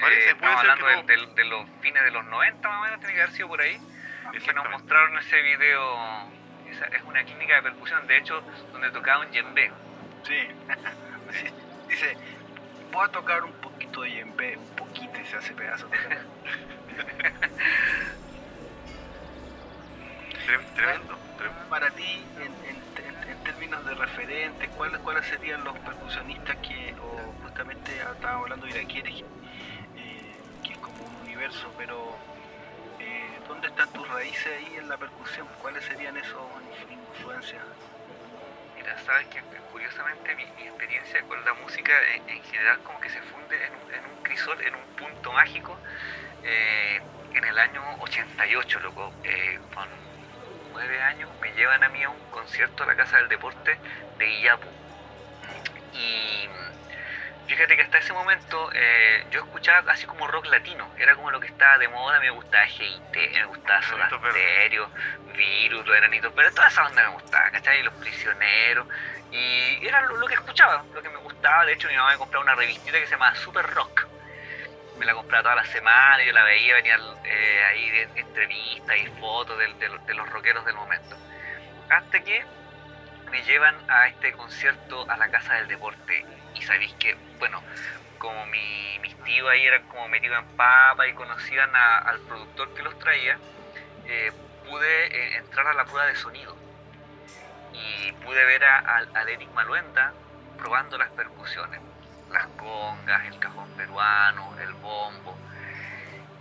Parece, 0.00 0.30
Eh, 0.30 0.34
puede 0.36 0.52
estamos 0.52 0.60
ser 0.60 0.70
hablando 0.70 1.06
que 1.06 1.12
de, 1.34 1.44
los 1.44 1.68
fines 1.80 2.02
de 2.02 2.10
los 2.10 2.24
90 2.26 2.68
más 2.68 2.78
o 2.80 2.82
menos, 2.84 3.00
tiene 3.00 3.14
que 3.14 3.22
haber 3.22 3.34
sido 3.34 3.48
por 3.48 3.60
ahí. 3.60 3.78
Que 4.44 4.52
nos 4.54 4.68
mostraron 4.70 5.16
ese 5.18 5.40
video. 5.42 6.32
Esa 6.64 6.86
es 6.86 7.02
una 7.04 7.22
clínica 7.24 7.56
de 7.56 7.62
percusión, 7.62 8.06
de 8.06 8.16
hecho, 8.16 8.42
donde 8.72 8.90
tocaba 8.90 9.24
un 9.24 9.30
djembe. 9.30 9.70
Sí. 10.24 10.48
Dice, 11.88 12.16
voy 12.92 13.04
a 13.04 13.08
tocar 13.08 13.42
un 13.44 13.52
poquito 13.54 14.02
de 14.02 14.10
yembe, 14.12 14.56
un 14.56 14.76
poquito 14.76 15.18
y 15.20 15.26
se 15.26 15.36
hace 15.36 15.52
pedazo. 15.54 15.88
Tre- 20.46 20.64
Tremendo, 20.74 21.16
tremendo. 21.38 21.68
Para 21.70 21.90
ti, 21.90 22.24
en, 22.36 22.42
en- 22.42 22.82
en- 23.06 23.30
en 23.30 23.44
términos 23.44 23.84
de 23.86 23.94
referentes, 23.94 24.68
¿cuáles, 24.70 24.98
¿cuáles 25.00 25.26
serían 25.26 25.64
los 25.64 25.76
percusionistas 25.78 26.56
que, 26.56 26.94
o 27.00 27.32
justamente 27.44 27.92
estábamos 27.96 28.42
hablando 28.44 28.66
de 28.66 28.72
Iraquiere, 28.72 29.10
eh, 29.10 30.36
que 30.64 30.72
es 30.72 30.78
como 30.78 30.96
un 31.04 31.14
universo, 31.22 31.72
pero 31.78 32.16
eh, 33.00 33.38
¿dónde 33.48 33.68
están 33.68 33.88
tus 33.92 34.06
raíces 34.08 34.46
ahí 34.58 34.76
en 34.76 34.88
la 34.88 34.96
percusión? 34.96 35.46
¿Cuáles 35.60 35.84
serían 35.84 36.16
esos 36.16 36.34
influ- 36.42 36.98
influencias? 37.16 37.62
Sabes 38.98 39.26
que 39.28 39.40
curiosamente 39.70 40.34
mi, 40.34 40.42
experiencia 40.42 41.22
con 41.22 41.44
la 41.44 41.54
música 41.54 41.92
en, 42.14 42.28
en 42.28 42.42
general 42.44 42.78
como 42.82 43.00
que 43.00 43.08
se 43.08 43.20
funde 43.22 43.56
en 43.64 43.72
un, 43.72 43.94
en 43.94 44.04
un 44.04 44.22
crisol, 44.22 44.60
en 44.62 44.74
un 44.74 44.84
punto 44.96 45.32
mágico, 45.32 45.78
eh, 46.42 47.00
en 47.34 47.44
el 47.44 47.58
año 47.58 47.82
88, 48.00 48.80
loco, 48.80 49.12
eh, 49.24 49.58
con 49.74 49.88
nueve 50.72 51.02
años, 51.02 51.30
me 51.40 51.52
llevan 51.52 51.82
a 51.84 51.88
mí 51.88 52.02
a 52.02 52.10
un 52.10 52.30
concierto 52.30 52.82
a 52.84 52.86
la 52.86 52.96
Casa 52.96 53.18
del 53.18 53.28
Deporte 53.28 53.78
de 54.18 54.28
Iyapu. 54.28 54.68
Y 55.94 56.48
fíjate 57.52 57.76
que 57.76 57.82
hasta 57.82 57.98
ese 57.98 58.14
momento 58.14 58.70
eh, 58.72 59.26
yo 59.30 59.40
escuchaba 59.40 59.92
así 59.92 60.06
como 60.06 60.26
rock 60.26 60.46
latino, 60.46 60.88
era 60.96 61.14
como 61.14 61.30
lo 61.30 61.38
que 61.38 61.48
estaba 61.48 61.76
de 61.76 61.86
moda, 61.88 62.18
me 62.18 62.30
gustaba 62.30 62.64
GIT, 62.66 63.14
me 63.34 63.44
gustaba 63.44 63.82
Soda. 63.82 64.08
Stereo, 64.08 64.88
Virus, 65.36 65.86
los 65.86 65.96
enanitos, 65.96 66.32
pero 66.34 66.50
toda 66.52 66.68
esa 66.68 66.86
onda 66.86 67.02
me 67.02 67.12
gustaba, 67.12 67.50
¿cachai? 67.50 67.82
Los 67.82 67.92
prisioneros, 67.94 68.86
y 69.30 69.86
era 69.86 70.00
lo, 70.02 70.16
lo 70.16 70.26
que 70.26 70.34
escuchaba, 70.34 70.82
lo 70.94 71.02
que 71.02 71.10
me 71.10 71.18
gustaba, 71.18 71.66
de 71.66 71.74
hecho 71.74 71.88
mi 71.88 71.96
mamá 71.96 72.12
me 72.12 72.18
compraba 72.18 72.42
una 72.42 72.54
revistita 72.54 72.98
que 72.98 73.06
se 73.06 73.12
llamaba 73.12 73.34
Super 73.34 73.66
Rock, 73.66 74.06
me 74.98 75.04
la 75.04 75.14
compraba 75.14 75.42
toda 75.42 75.56
la 75.56 75.64
semana, 75.66 76.24
yo 76.24 76.32
la 76.32 76.44
veía, 76.44 76.74
venían 76.74 77.00
eh, 77.24 77.64
ahí 77.68 77.90
de- 77.90 78.20
entrevistas 78.20 78.96
y 78.96 79.06
fotos 79.20 79.58
de 79.58 80.14
los 80.14 80.28
rockeros 80.30 80.64
del 80.64 80.74
momento. 80.74 81.16
Hasta 81.90 82.20
que 82.20 82.44
me 83.30 83.42
llevan 83.42 83.74
a 83.88 84.08
este 84.08 84.32
concierto 84.32 85.10
a 85.10 85.16
la 85.16 85.30
Casa 85.30 85.54
del 85.54 85.68
Deporte. 85.68 86.41
Y 86.54 86.62
sabéis 86.62 86.92
que, 86.94 87.16
bueno, 87.38 87.62
como 88.18 88.46
mi, 88.46 88.98
mis 89.00 89.16
tíos 89.24 89.48
ahí 89.50 89.64
eran 89.64 89.86
como 89.88 90.08
metidos 90.08 90.38
en 90.38 90.56
papa 90.56 91.06
y 91.06 91.12
conocían 91.14 91.74
al 91.74 92.20
productor 92.20 92.72
que 92.74 92.82
los 92.82 92.98
traía, 92.98 93.38
eh, 94.06 94.32
pude 94.68 95.06
eh, 95.06 95.36
entrar 95.36 95.66
a 95.66 95.74
la 95.74 95.84
prueba 95.84 96.06
de 96.06 96.16
sonido. 96.16 96.56
Y 97.72 98.12
pude 98.24 98.44
ver 98.44 98.64
a, 98.64 99.02
Eric 99.28 99.50
Maluenda 99.54 100.12
probando 100.58 100.98
las 100.98 101.10
percusiones 101.10 101.80
las 102.30 102.46
congas, 102.56 103.26
el 103.26 103.38
cajón 103.38 103.68
peruano, 103.76 104.54
el 104.60 104.72
bombo. 104.74 105.36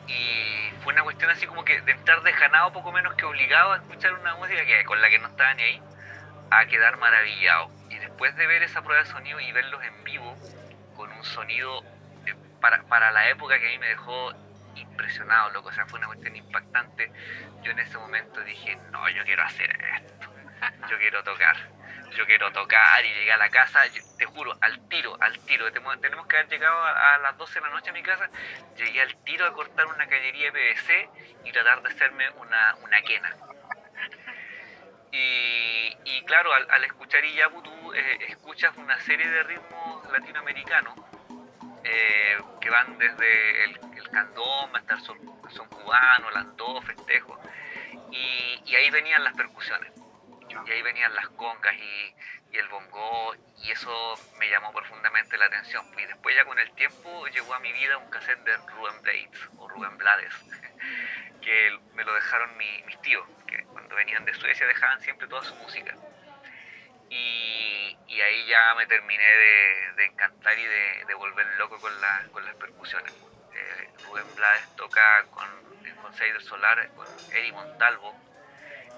Y 0.08 0.72
fue 0.84 0.94
una 0.94 1.04
cuestión 1.04 1.30
así 1.32 1.46
como 1.46 1.64
que 1.64 1.82
de 1.82 1.92
entrar 1.92 2.22
dejanado 2.24 2.72
poco 2.74 2.92
menos 2.92 3.14
que 3.16 3.26
obligado 3.26 3.74
a 3.74 3.78
escuchar 3.78 4.14
una 4.14 4.36
música 4.36 4.66
que, 4.66 4.84
con 4.86 5.02
la 5.02 5.10
que 5.10 5.20
no 5.20 5.28
estaba 5.28 5.54
ni 5.54 5.64
ahí, 5.64 5.82
a 6.50 6.66
quedar 6.66 6.98
maravillado. 6.98 7.70
Después 8.02 8.36
de 8.36 8.48
ver 8.48 8.64
esa 8.64 8.82
prueba 8.84 9.04
de 9.04 9.10
sonido 9.10 9.40
y 9.40 9.52
verlos 9.54 9.84
en 9.84 10.04
vivo, 10.04 10.36
con 10.96 11.12
un 11.12 11.24
sonido 11.24 11.84
eh, 12.26 12.36
para, 12.60 12.84
para 12.84 13.12
la 13.12 13.30
época 13.30 13.60
que 13.60 13.68
a 13.68 13.70
mí 13.72 13.80
me 13.80 13.88
dejó 13.90 14.34
impresionado, 14.76 15.52
loco, 15.52 15.70
o 15.70 15.74
sea, 15.74 15.86
fue 15.88 16.00
una 16.00 16.08
cuestión 16.08 16.36
impactante. 16.36 17.12
Yo 17.64 17.72
en 17.72 17.80
ese 17.80 17.98
momento 17.98 18.42
dije, 18.44 18.76
no, 18.92 19.08
yo 19.10 19.24
quiero 19.26 19.44
hacer 19.44 19.70
esto, 19.72 20.28
yo 20.90 20.98
quiero 20.98 21.24
tocar 21.24 21.56
yo 22.18 22.26
quiero 22.26 22.52
tocar 22.52 23.06
y 23.06 23.10
llegué 23.14 23.32
a 23.32 23.38
la 23.38 23.50
casa, 23.50 23.86
yo- 23.88 24.02
te 24.18 24.26
juro, 24.26 24.58
al 24.62 24.88
tiro, 24.90 25.18
al 25.22 25.40
tiro, 25.46 25.72
tenemos 25.72 26.28
que 26.28 26.38
haber 26.38 26.50
llegado 26.50 26.78
a, 26.84 27.16
a 27.16 27.18
las 27.20 27.38
12 27.38 27.60
de 27.60 27.66
la 27.68 27.72
noche 27.72 27.90
a 27.90 27.94
mi 27.94 28.04
casa, 28.04 28.30
llegué 28.76 29.02
al 29.02 29.16
tiro 29.24 29.46
a 29.48 29.54
cortar 29.54 29.88
una 29.88 30.08
cañería 30.08 30.52
de 30.52 30.52
PVC 30.52 31.10
y 31.46 31.52
tratar 31.54 31.82
de 31.82 31.90
hacerme 31.90 32.30
una, 32.32 32.76
una 32.84 33.02
quena. 33.02 33.34
Y, 35.12 35.98
y 36.06 36.22
claro, 36.26 36.54
al, 36.54 36.70
al 36.72 36.84
escuchar 36.86 37.24
Iyapu 37.26 37.62
tú 37.62 37.94
eh, 37.94 38.26
escuchas 38.30 38.76
una 38.78 39.00
serie 39.02 39.28
de 39.28 39.44
ritmos 39.44 40.10
latinoamericanos 40.12 40.94
eh, 41.84 42.38
que 42.62 42.70
van 42.70 42.98
desde 42.98 43.64
el, 43.66 43.80
el 43.98 44.10
candombe 44.10 44.80
hasta 44.80 44.94
el 44.96 45.02
son, 45.02 45.18
son 45.50 45.68
cubano, 45.68 46.30
el 46.30 46.38
andó, 46.38 46.82
festejo, 46.82 47.40
y, 48.12 48.62
y 48.66 48.76
ahí 48.76 48.90
venían 48.90 49.24
las 49.24 49.34
percusiones 49.36 49.92
y 50.68 50.72
ahí 50.72 50.82
venían 50.82 51.14
las 51.16 51.28
congas 51.30 51.74
y, 51.76 52.16
y 52.52 52.58
el 52.58 52.68
bongo 52.68 53.34
y 53.64 53.72
eso 53.72 54.14
me 54.38 54.50
llamó 54.50 54.72
profundamente 54.74 55.38
la 55.38 55.46
atención 55.46 55.86
y 55.98 56.06
después 56.06 56.36
ya 56.36 56.46
con 56.46 56.60
el 56.60 56.72
tiempo 56.74 57.28
llegó 57.28 57.54
a 57.54 57.60
mi 57.60 57.72
vida 57.72 57.98
un 57.98 58.10
cassette 58.10 58.44
de 58.44 58.58
Rubén 58.58 59.02
Blades 59.02 59.50
o 59.58 59.68
Rubén 59.68 59.98
Blades 59.98 60.34
que 61.42 61.78
me 61.96 62.04
lo 62.04 62.14
dejaron 62.14 62.56
mi- 62.58 62.84
mis 62.84 63.02
tíos 63.02 63.28
que 63.48 63.64
cuando 63.66 63.96
venían 63.96 64.24
de 64.26 64.34
Suecia 64.34 64.66
dejaban 64.68 65.02
siempre 65.02 65.28
toda 65.28 65.44
su 65.44 65.56
música 65.56 65.96
y, 67.10 67.98
y 68.08 68.22
ahí 68.22 68.46
ya 68.48 68.74
me 68.76 68.86
terminé 68.88 69.24
de, 69.24 69.94
de 69.98 70.06
encantar 70.06 70.58
y 70.58 70.64
de, 70.64 71.06
de 71.08 71.14
volver 71.16 71.46
loco 71.58 71.80
con, 71.80 72.00
la- 72.02 72.26
con 72.32 72.46
las 72.46 72.56
percusiones 72.56 73.14
Eh, 73.54 73.90
Rubén 74.06 74.26
Blades 74.36 74.76
toca 74.78 75.26
con, 75.32 75.46
en 75.86 75.96
Consejo 75.98 76.34
del 76.38 76.42
Solar 76.48 76.90
con 76.96 77.06
Eddie 77.34 77.52
Montalvo 77.52 78.16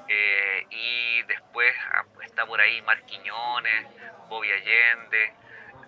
eh, 0.08 0.68
y 0.70 1.24
después 1.24 1.74
ah, 1.92 2.04
está 2.24 2.46
por 2.46 2.60
ahí 2.62 2.82
Marquiñones, 2.84 3.88
Bobby 4.30 4.52
Allende. 4.52 5.34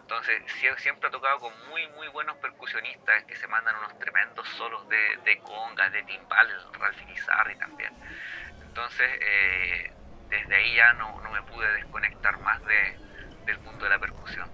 Entonces 0.05 0.43
sie- 0.61 0.77
siempre 0.77 1.07
ha 1.07 1.11
tocado 1.11 1.39
con 1.39 1.51
muy 1.67 1.87
muy 1.89 2.07
buenos 2.09 2.37
percusionistas 2.37 3.23
que 3.25 3.35
se 3.35 3.47
mandan 3.47 3.75
unos 3.77 3.97
tremendos 3.97 4.47
solos 4.49 4.87
de, 4.87 5.17
de 5.25 5.39
congas, 5.39 5.91
de 5.91 6.03
timbal, 6.03 6.47
Ralph 6.79 7.01
Irizarry 7.09 7.55
también. 7.57 7.91
Entonces 8.67 9.09
eh, 9.19 9.91
desde 10.29 10.55
ahí 10.55 10.75
ya 10.75 10.93
no, 10.93 11.19
no 11.21 11.31
me 11.31 11.41
pude 11.43 11.71
desconectar 11.73 12.37
más 12.41 12.63
de, 12.65 12.97
del 13.47 13.59
mundo 13.61 13.83
de 13.85 13.89
la 13.89 13.99
percusión. 13.99 14.47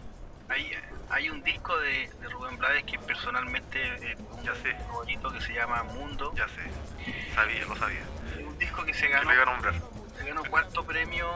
Hay, 0.47 0.71
hay 1.09 1.29
un 1.29 1.43
disco 1.43 1.77
de, 1.79 2.07
de 2.07 2.29
Rubén 2.29 2.57
Blades 2.57 2.83
que 2.85 2.97
personalmente 2.99 4.11
es 4.11 4.17
un 4.19 4.43
Ya 4.43 4.55
sé. 4.55 4.73
favorito 4.87 5.31
que 5.33 5.41
se 5.41 5.53
llama 5.53 5.83
Mundo. 5.83 6.33
Ya 6.35 6.47
sé, 6.47 6.61
sabía, 7.35 7.65
lo 7.65 7.75
sabía. 7.75 8.03
Un 8.45 8.57
disco 8.57 8.85
que 8.85 8.93
se 8.93 9.07
Que 9.07 9.13
ganó 9.13 9.25
lo 9.29 9.33
iba 9.33 9.43
a 9.43 9.45
nombrar. 9.47 9.73
Se 10.21 10.27
ganó 10.27 10.43
cuarto 10.45 10.85
premio 10.85 11.27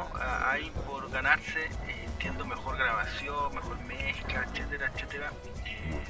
ahí 0.45 0.69
por 0.85 1.09
ganarse, 1.09 1.65
eh, 1.65 2.03
entiendo, 2.05 2.45
mejor 2.45 2.77
grabación, 2.77 3.55
mejor 3.55 3.79
mezcla, 3.79 4.45
etcétera, 4.45 4.91
etcétera. 4.93 5.31
Eh, 5.65 6.03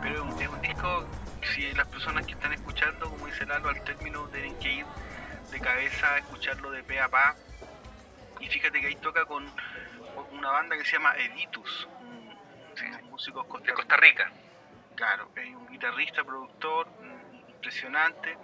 pero 0.00 0.14
es 0.14 0.20
un, 0.20 0.40
es 0.40 0.48
un 0.48 0.60
disco, 0.62 1.08
si 1.42 1.72
las 1.72 1.88
personas 1.88 2.24
que 2.24 2.34
están 2.34 2.52
escuchando, 2.52 3.10
como 3.10 3.26
dice 3.26 3.44
Lalo, 3.46 3.68
al 3.68 3.82
término 3.82 4.28
tienen 4.28 4.56
que 4.60 4.74
ir 4.74 4.86
de 5.50 5.58
cabeza 5.58 6.14
a 6.14 6.18
escucharlo 6.18 6.70
de 6.70 6.84
pe 6.84 7.00
a 7.00 7.08
pa. 7.08 7.34
Y 8.38 8.46
fíjate 8.46 8.80
que 8.80 8.86
ahí 8.86 8.96
toca 8.96 9.24
con 9.24 9.44
una 10.30 10.50
banda 10.52 10.78
que 10.78 10.84
se 10.84 10.92
llama 10.92 11.16
Editus, 11.16 11.88
un, 12.00 12.38
Sí. 12.76 12.86
músicos 13.10 13.44
De. 13.64 13.72
Costa 13.72 13.96
Rica. 13.96 14.30
Claro, 14.94 15.30
hay 15.36 15.52
un 15.52 15.66
guitarrista, 15.66 16.22
productor, 16.22 16.86
impresionante. 17.64 18.36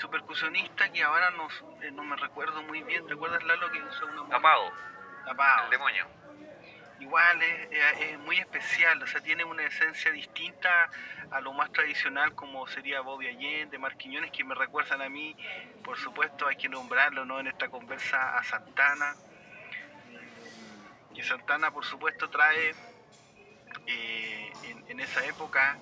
Su 0.00 0.10
percusionista 0.10 0.90
que 0.92 1.02
ahora 1.02 1.30
no, 1.30 1.46
eh, 1.82 1.90
no 1.92 2.02
me 2.02 2.16
recuerdo 2.16 2.60
muy 2.62 2.82
bien, 2.82 3.08
¿recuerdas 3.08 3.42
Lalo 3.44 3.70
que 3.70 3.80
usa 3.80 4.06
una 4.06 4.28
Tapado, 4.28 4.72
Tapado. 5.24 5.64
el 5.66 5.70
demonio. 5.70 6.06
Igual 6.98 7.42
es, 7.42 7.68
es- 7.70 8.00
es 8.00 8.18
muy 8.18 8.36
especial, 8.38 9.00
o 9.02 9.06
sea, 9.06 9.20
tiene 9.20 9.44
una 9.44 9.64
esencia 9.64 10.10
distinta 10.10 10.90
a 11.30 11.40
lo 11.40 11.52
más 11.52 11.70
tradicional 11.72 12.34
como 12.34 12.66
sería 12.66 13.00
Bobby 13.00 13.28
Allende, 13.28 13.78
Marquiñones, 13.78 14.30
que 14.32 14.44
me 14.44 14.54
recuerdan 14.56 15.02
a 15.02 15.08
mí, 15.08 15.36
por 15.84 15.96
supuesto 15.98 16.46
hay 16.48 16.56
que 16.56 16.68
nombrarlo 16.68 17.24
¿no? 17.24 17.38
en 17.40 17.46
esta 17.46 17.68
conversa 17.68 18.36
a 18.38 18.42
Santana. 18.42 19.14
Y 21.14 21.22
Santana, 21.22 21.70
por 21.70 21.84
supuesto, 21.84 22.28
trae 22.30 22.74
eh, 23.86 24.52
en, 24.64 24.84
en 24.88 25.00
esa 25.00 25.24
época, 25.26 25.78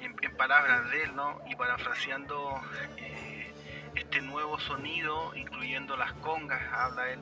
en, 0.00 0.16
palabras 0.36 0.90
de 0.90 1.02
él, 1.04 1.14
¿no? 1.16 1.38
y 1.50 1.54
parafraseando 1.54 2.60
eh, 2.96 3.52
este 3.94 4.22
nuevo 4.22 4.58
sonido, 4.58 5.32
incluyendo 5.36 5.96
las 5.96 6.12
congas, 6.14 6.60
habla 6.72 7.10
él 7.10 7.20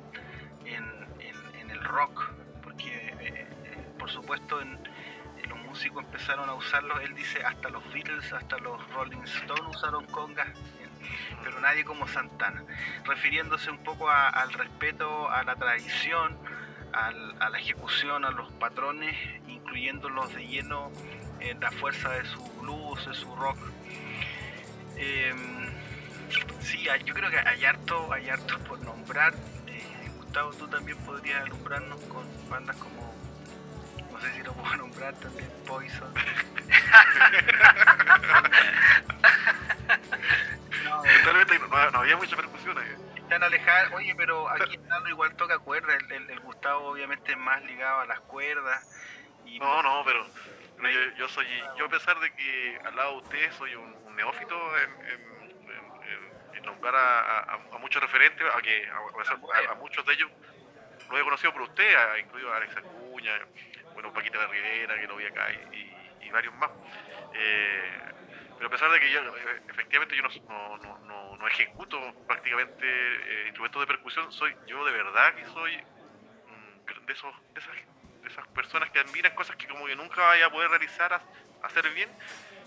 en, 0.64 1.70
el 1.70 1.84
rock, 1.84 2.30
porque 2.62 2.86
eh, 2.88 3.46
eh, 3.64 3.88
por 3.98 4.08
supuesto 4.10 4.60
en, 4.60 4.78
en 5.42 5.48
los 5.50 5.58
músicos 5.58 6.04
empezaron 6.04 6.48
a 6.48 6.54
usarlos, 6.54 7.00
él 7.02 7.14
dice 7.14 7.42
hasta 7.44 7.68
los 7.70 7.82
Beatles, 7.92 8.32
hasta 8.32 8.56
los 8.58 8.88
Rolling 8.92 9.22
Stones 9.24 9.76
usaron 9.76 10.06
congas, 10.06 10.48
eh, 10.48 10.88
pero 11.42 11.58
nadie 11.60 11.84
como 11.84 12.06
Santana, 12.06 12.62
refiriéndose 13.04 13.70
un 13.70 13.82
poco 13.82 14.08
a- 14.10 14.28
al 14.28 14.52
respeto 14.52 15.28
a 15.30 15.42
la 15.42 15.56
tradición, 15.56 16.38
al- 16.92 17.34
a 17.42 17.50
la 17.50 17.58
ejecución, 17.58 18.24
a 18.24 18.30
los 18.30 18.50
patrones, 18.52 19.16
incluyéndolos 19.48 20.32
de 20.34 20.46
lleno 20.46 20.90
en 21.40 21.60
la 21.60 21.70
fuerza 21.72 22.10
de 22.10 22.24
su 22.26 22.42
blues, 22.60 23.04
de 23.06 23.14
su 23.14 23.34
rock. 23.36 23.58
Em, 24.96 25.66
sí, 26.60 26.86
yo 27.04 27.14
creo 27.14 27.30
que 27.30 27.38
hay 27.38 27.64
harto, 27.64 28.12
hay 28.12 28.28
harto 28.28 28.58
por 28.60 28.78
nombrar. 28.80 29.34
Eh, 29.66 30.10
Gustavo, 30.16 30.50
tú 30.52 30.68
también 30.68 30.98
podrías 30.98 31.42
alumbrarnos 31.44 32.00
con 32.02 32.24
bandas 32.50 32.76
como, 32.76 33.14
no 34.12 34.20
sé 34.20 34.32
si 34.34 34.42
lo 34.42 34.52
puedo 34.52 34.76
nombrar 34.76 35.14
también, 35.14 35.48
Poison. 35.66 36.12
no, 40.84 41.02
no, 41.04 41.90
no 41.90 41.98
había 42.00 42.16
mucha 42.16 42.36
percusión 42.36 42.78
ahí. 42.78 42.94
están 43.16 43.42
alejadas. 43.42 43.92
Oye, 43.92 44.14
pero 44.16 44.48
aquí 44.48 44.76
Nalo 44.88 45.08
igual 45.08 45.34
toca 45.36 45.58
cuerda. 45.58 45.94
El, 45.94 46.12
el- 46.12 46.30
el 46.30 46.40
Gustavo 46.40 46.88
obviamente 46.88 47.32
es 47.32 47.38
más 47.38 47.62
ligado 47.64 48.00
a 48.00 48.06
las 48.06 48.20
cuerdas. 48.20 48.86
Y 49.46 49.58
No, 49.58 49.82
no, 49.82 50.02
pero 50.04 50.26
pero 50.78 50.90
yo, 50.90 51.16
yo 51.16 51.28
soy, 51.28 51.46
yo 51.76 51.86
a 51.86 51.88
pesar 51.88 52.18
de 52.20 52.30
que 52.34 52.78
al 52.84 52.96
lado 52.96 53.12
de 53.12 53.16
ustedes 53.18 53.54
soy 53.54 53.74
un, 53.74 54.16
neófito 54.16 54.78
en, 54.78 54.90
en- 54.90 55.50
en- 55.70 56.56
en- 56.56 56.62
nombrar 56.64 56.94
a, 56.94 57.40
a- 57.54 57.78
muchos 57.78 58.02
referentes, 58.02 58.46
a, 58.54 58.60
que, 58.60 58.86
a, 58.88 59.72
a 59.72 59.74
muchos 59.76 60.04
de 60.06 60.12
ellos 60.14 60.30
lo 61.10 61.18
he 61.18 61.22
conocido 61.22 61.52
por 61.52 61.62
usted, 61.62 62.16
incluido 62.18 62.52
a 62.52 62.56
Alex 62.56 62.76
Acuña, 62.76 63.32
bueno, 63.94 64.12
Paquita 64.12 64.38
de 64.38 64.46
Rivera, 64.48 64.98
que 65.00 65.06
lo 65.06 65.16
vi 65.16 65.24
acá, 65.26 65.46
y, 65.72 65.76
y- 65.76 66.30
varios 66.30 66.54
más. 66.56 66.70
Eh, 67.32 67.90
pero 68.56 68.66
a 68.66 68.70
pesar 68.70 68.90
de 68.90 69.00
que 69.00 69.10
yo, 69.10 69.20
efectivamente, 69.68 70.14
yo 70.16 70.22
no, 70.22 70.28
no, 70.48 70.78
no- 70.78 70.98
no- 71.06 71.36
no 71.38 71.48
ejecuto 71.48 71.98
prácticamente 72.26 72.84
eh, 72.84 73.44
instrumentos 73.46 73.80
de 73.80 73.86
percusión, 73.86 74.30
soy 74.32 74.54
yo 74.66 74.84
de 74.84 74.92
verdad 74.92 75.34
que 75.34 75.44
soy 75.46 75.72
de, 77.06 77.12
esos, 77.12 77.34
de, 77.54 77.60
esas, 77.60 77.74
esas 78.28 78.46
personas 78.48 78.90
que 78.90 79.00
admiran 79.00 79.34
cosas 79.34 79.56
que 79.56 79.68
como 79.68 79.86
que 79.86 79.96
nunca 79.96 80.22
vaya 80.22 80.46
a 80.46 80.50
poder 80.50 80.70
realizar, 80.70 81.12
a- 81.12 81.24
hacer 81.62 81.90
bien. 81.92 82.14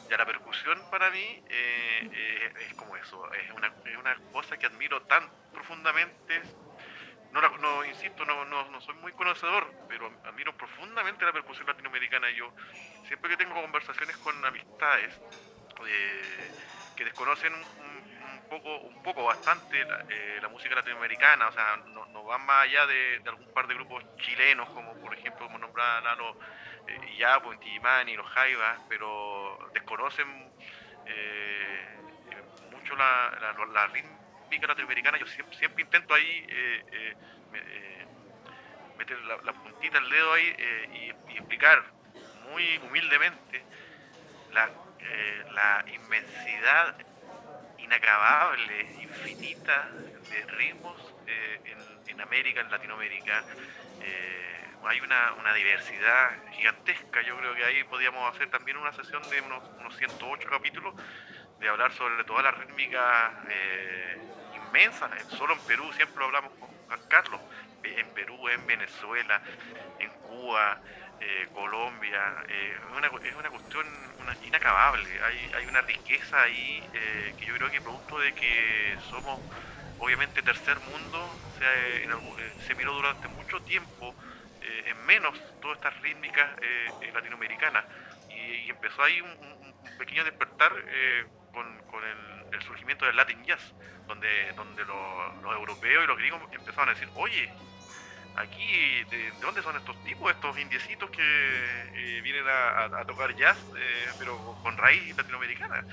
Ya 0.09 0.17
la 0.17 0.25
percusión 0.25 0.87
para 0.89 1.09
mí 1.11 1.43
eh, 1.49 2.09
eh, 2.11 2.53
es 2.67 2.73
como 2.75 2.95
eso, 2.97 3.31
es 3.33 3.51
una, 3.55 3.67
es 3.85 3.97
una 3.97 4.15
cosa 4.31 4.57
que 4.57 4.65
admiro 4.67 5.03
tan 5.03 5.31
profundamente. 5.51 6.43
No, 7.31 7.41
la- 7.41 7.49
no 7.59 7.85
insisto, 7.85 8.25
no, 8.25 8.45
no, 8.45 8.69
no 8.69 8.81
soy 8.81 8.95
muy 8.95 9.13
conocedor, 9.13 9.73
pero 9.87 10.11
admiro 10.23 10.55
profundamente 10.57 11.25
la 11.25 11.33
percusión 11.33 11.67
latinoamericana. 11.67 12.29
Yo 12.31 12.53
siempre 13.03 13.29
que 13.31 13.37
tengo 13.37 13.55
conversaciones 13.55 14.17
con 14.17 14.43
amistades 14.45 15.13
eh, 15.87 16.53
que 16.95 17.05
desconocen 17.05 17.53
un, 17.53 18.43
poco, 18.47 18.81
un 18.81 19.01
poco 19.01 19.23
bastante 19.25 19.85
la, 19.85 20.05
eh, 20.09 20.39
la 20.41 20.49
música 20.49 20.75
latinoamericana, 20.75 21.47
o 21.47 21.51
sea, 21.51 21.77
no, 21.87 22.05
no 22.07 22.23
van 22.25 22.41
más 22.45 22.63
allá 22.65 22.85
de, 22.87 23.21
algún 23.25 23.49
par 23.51 23.67
de 23.67 23.75
grupos 23.75 24.03
chilenos, 24.17 24.69
como 24.71 24.97
por 24.99 25.13
ejemplo, 25.13 25.45
como 25.45 25.57
nombraba 25.59 26.01
Nano, 26.01 26.37
eh, 26.87 26.99
Iyapo, 27.07 27.53
Intimani, 27.53 28.15
los 28.15 28.27
Jaivas, 28.27 28.81
pero 28.87 29.57
desconocen 29.73 30.53
eh, 31.05 32.01
mucho 32.59 32.95
la, 32.95 33.35
la, 33.39 33.65
la 33.67 33.87
rítmica 33.87 34.67
latinoamericana. 34.67 35.17
Yo 35.17 35.25
siempre, 35.25 35.57
siempre 35.57 35.83
intento 35.83 36.13
ahí 36.13 36.45
me- 37.49 38.07
meter 38.95 39.17
la, 39.19 39.53
puntita 39.53 39.99
del 39.99 40.09
dedo 40.09 40.33
ahí 40.33 40.55
y 40.91 41.37
explicar 41.37 41.83
muy 42.33 42.77
humildemente 42.77 43.67
la, 44.49 44.71
la 45.53 45.83
inmensidad 45.87 46.95
inacabable, 47.91 48.81
infinita 49.01 49.89
de 50.29 50.45
ritmos 50.53 51.13
eh, 51.27 51.59
en, 51.65 52.09
en 52.09 52.21
América, 52.21 52.61
en 52.61 52.71
Latinoamérica. 52.71 53.43
Eh, 54.01 54.65
hay 54.83 54.99
una, 55.01 55.33
una 55.33 55.53
diversidad 55.53 56.31
gigantesca. 56.53 57.21
Yo 57.21 57.37
creo 57.37 57.53
que 57.53 57.65
ahí 57.65 57.83
podríamos 57.83 58.33
hacer 58.33 58.49
también 58.49 58.77
una 58.77 58.93
sesión 58.93 59.21
de 59.29 59.41
unos, 59.41 59.63
unos 59.79 59.95
108 59.97 60.49
capítulos 60.49 60.95
de 61.59 61.69
hablar 61.69 61.91
sobre 61.93 62.23
todas 62.23 62.43
las 62.43 62.57
rítmicas 62.57 63.33
eh, 63.49 64.17
inmensas. 64.55 65.11
Solo 65.37 65.53
en 65.53 65.59
Perú, 65.61 65.91
siempre 65.93 66.23
hablamos 66.23 66.51
con 66.53 66.69
Juan 66.69 66.99
Carlos. 67.09 67.41
En 67.83 68.07
Perú, 68.13 68.47
en 68.47 68.65
Venezuela, 68.67 69.41
en 69.99 70.09
Cuba, 70.21 70.79
eh, 71.21 71.49
Colombia. 71.53 72.43
eh, 72.49 72.77
una, 72.97 73.07
es 73.23 73.35
una 73.35 73.49
cuestión 73.51 73.85
inacabable. 74.41 75.21
Hay, 75.23 75.51
hay 75.53 75.65
una 75.67 75.81
riqueza 75.81 76.41
ahí 76.43 76.89
eh, 76.93 77.35
que 77.37 77.45
yo 77.45 77.55
creo 77.55 77.69
que 77.71 77.81
producto 77.81 78.19
de 78.19 78.33
que 78.33 78.97
somos 78.99 79.41
obviamente 79.97 80.41
tercer 80.43 80.79
mundo, 80.79 81.43
se, 81.57 82.03
en 82.03 82.11
algún- 82.11 82.39
eh, 82.39 82.55
se 82.59 82.75
miró 82.75 82.93
durante 82.93 83.27
mucho 83.27 83.61
tiempo 83.63 84.17
eh, 84.61 84.83
en 84.87 84.97
menos 85.05 85.37
todas 85.59 85.77
estas 85.77 85.99
rítmicas 86.01 86.55
eh, 86.61 86.95
eh, 87.01 87.11
latinoamericanas 87.13 87.85
y, 88.27 88.69
empezó 88.69 89.03
ahí 89.03 89.21
un, 89.21 89.37
pequeño 89.97 90.23
despertar 90.23 90.73
eh, 90.87 91.27
con, 91.51 91.81
con 91.83 92.03
el, 92.03 92.47
el 92.51 92.61
surgimiento 92.63 93.05
del 93.05 93.15
Latin 93.15 93.43
Jazz, 93.45 93.75
donde, 94.07 94.53
donde 94.53 94.85
los, 94.85 95.37
los 95.43 95.53
europeos 95.55 96.03
y 96.03 96.07
los 96.07 96.17
gringos 96.17 96.41
empezaron 96.51 96.89
a 96.89 96.93
decir, 96.93 97.09
oye, 97.13 97.53
aquí, 98.35 99.03
¿de, 99.05 99.17
de 99.17 99.39
dónde 99.39 99.61
son 99.61 99.75
estos 99.75 100.01
tipos, 100.03 100.31
estos 100.31 100.57
indiecitos 100.57 101.09
que 101.11 101.21
eh, 101.21 102.21
vienen 102.21 102.45
a, 102.47 103.05
tocar 103.05 103.35
jazz, 103.35 103.57
eh, 103.77 104.07
pero 104.17 104.57
con 104.61 104.77
raíz 104.77 105.15
latinoamericana? 105.17 105.85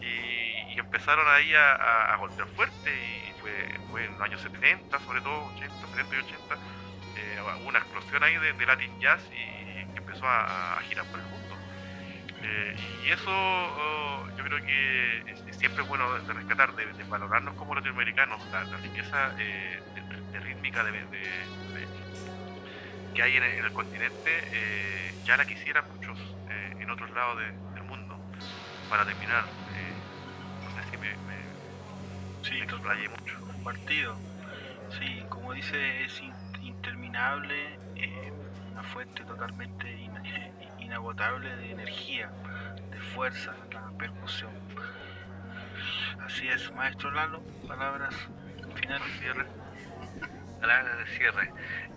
Y, 0.00 0.74
y 0.74 0.78
empezaron 0.78 1.26
ahí 1.28 1.52
a, 1.54 2.16
golpear 2.16 2.48
fuerte 2.48 2.90
y 3.28 3.32
fue, 3.40 3.52
fue 3.90 4.04
en 4.04 4.12
los 4.12 4.22
años 4.22 4.40
70, 4.40 4.98
sobre 5.00 5.20
todo 5.20 5.44
80, 5.46 5.86
70 5.88 6.16
y 6.16 6.18
80, 6.18 6.58
eh, 7.16 7.38
hubo 7.60 7.68
una 7.68 7.78
explosión 7.78 8.22
ahí 8.22 8.36
de, 8.36 8.66
Latin 8.66 9.00
Jazz 9.00 9.28
y 9.32 9.96
empezó 9.96 10.26
a, 10.26 10.80
girar 10.88 11.04
por 11.10 11.20
el 11.20 11.26
mundo. 11.26 11.56
Eh, 12.42 12.74
y 13.04 13.10
eso 13.10 13.30
oh, 13.30 14.26
yo 14.36 14.44
creo 14.44 14.58
que 14.64 15.18
es- 15.32 15.58
siempre 15.58 15.82
es 15.82 15.88
bueno 15.88 16.12
de 16.14 16.32
rescatar, 16.32 16.74
de, 16.74 17.04
valorarnos 17.04 17.54
como 17.54 17.74
latinoamericanos, 17.74 18.40
la, 18.50 18.64
riqueza 18.78 19.34
eh, 19.38 19.80
de, 20.32 20.40
rítmica 20.40 20.82
de- 20.84 21.04
que 23.14 23.22
hay 23.22 23.36
en 23.36 23.42
el, 23.44 23.52
en 23.58 23.64
el 23.64 23.72
continente, 23.72 24.30
eh, 24.52 25.14
ya 25.24 25.36
la 25.36 25.46
quisieran 25.46 25.84
muchos 25.88 26.18
eh, 26.48 26.72
en 26.80 26.90
otros 26.90 27.10
lados 27.12 27.38
de- 27.38 27.52
del 27.74 27.84
mundo. 27.84 28.20
Para 28.88 29.04
terminar, 29.06 29.44
eh, 29.74 30.02
no 30.62 30.70
sé 30.70 30.82
si 30.90 30.96
me, 30.96 31.16
me, 31.26 31.34
Sí, 32.42 32.54
me 32.56 32.64
explayé 32.64 33.08
mucho. 33.08 33.40
compartido. 33.52 34.18
Sí, 34.98 35.24
como 35.28 35.52
dice, 35.52 36.02
es 36.04 36.20
in- 36.22 36.34
interminable, 36.62 37.78
eh, 37.96 38.32
una 38.72 38.82
fuente 38.82 39.24
totalmente 39.24 39.90
in- 39.92 40.20
inagotable 40.78 41.54
de 41.56 41.70
energía, 41.72 42.30
de 42.90 42.98
fuerza, 43.00 43.54
la 43.72 43.92
percusión. 43.98 44.52
Así 46.26 46.48
es, 46.48 46.72
maestro 46.72 47.10
Lalo, 47.12 47.42
palabras 47.66 48.14
finales, 48.74 49.12
cierre. 49.18 49.46
palabras 50.60 50.98
de 50.98 51.06
cierre. 51.16 51.50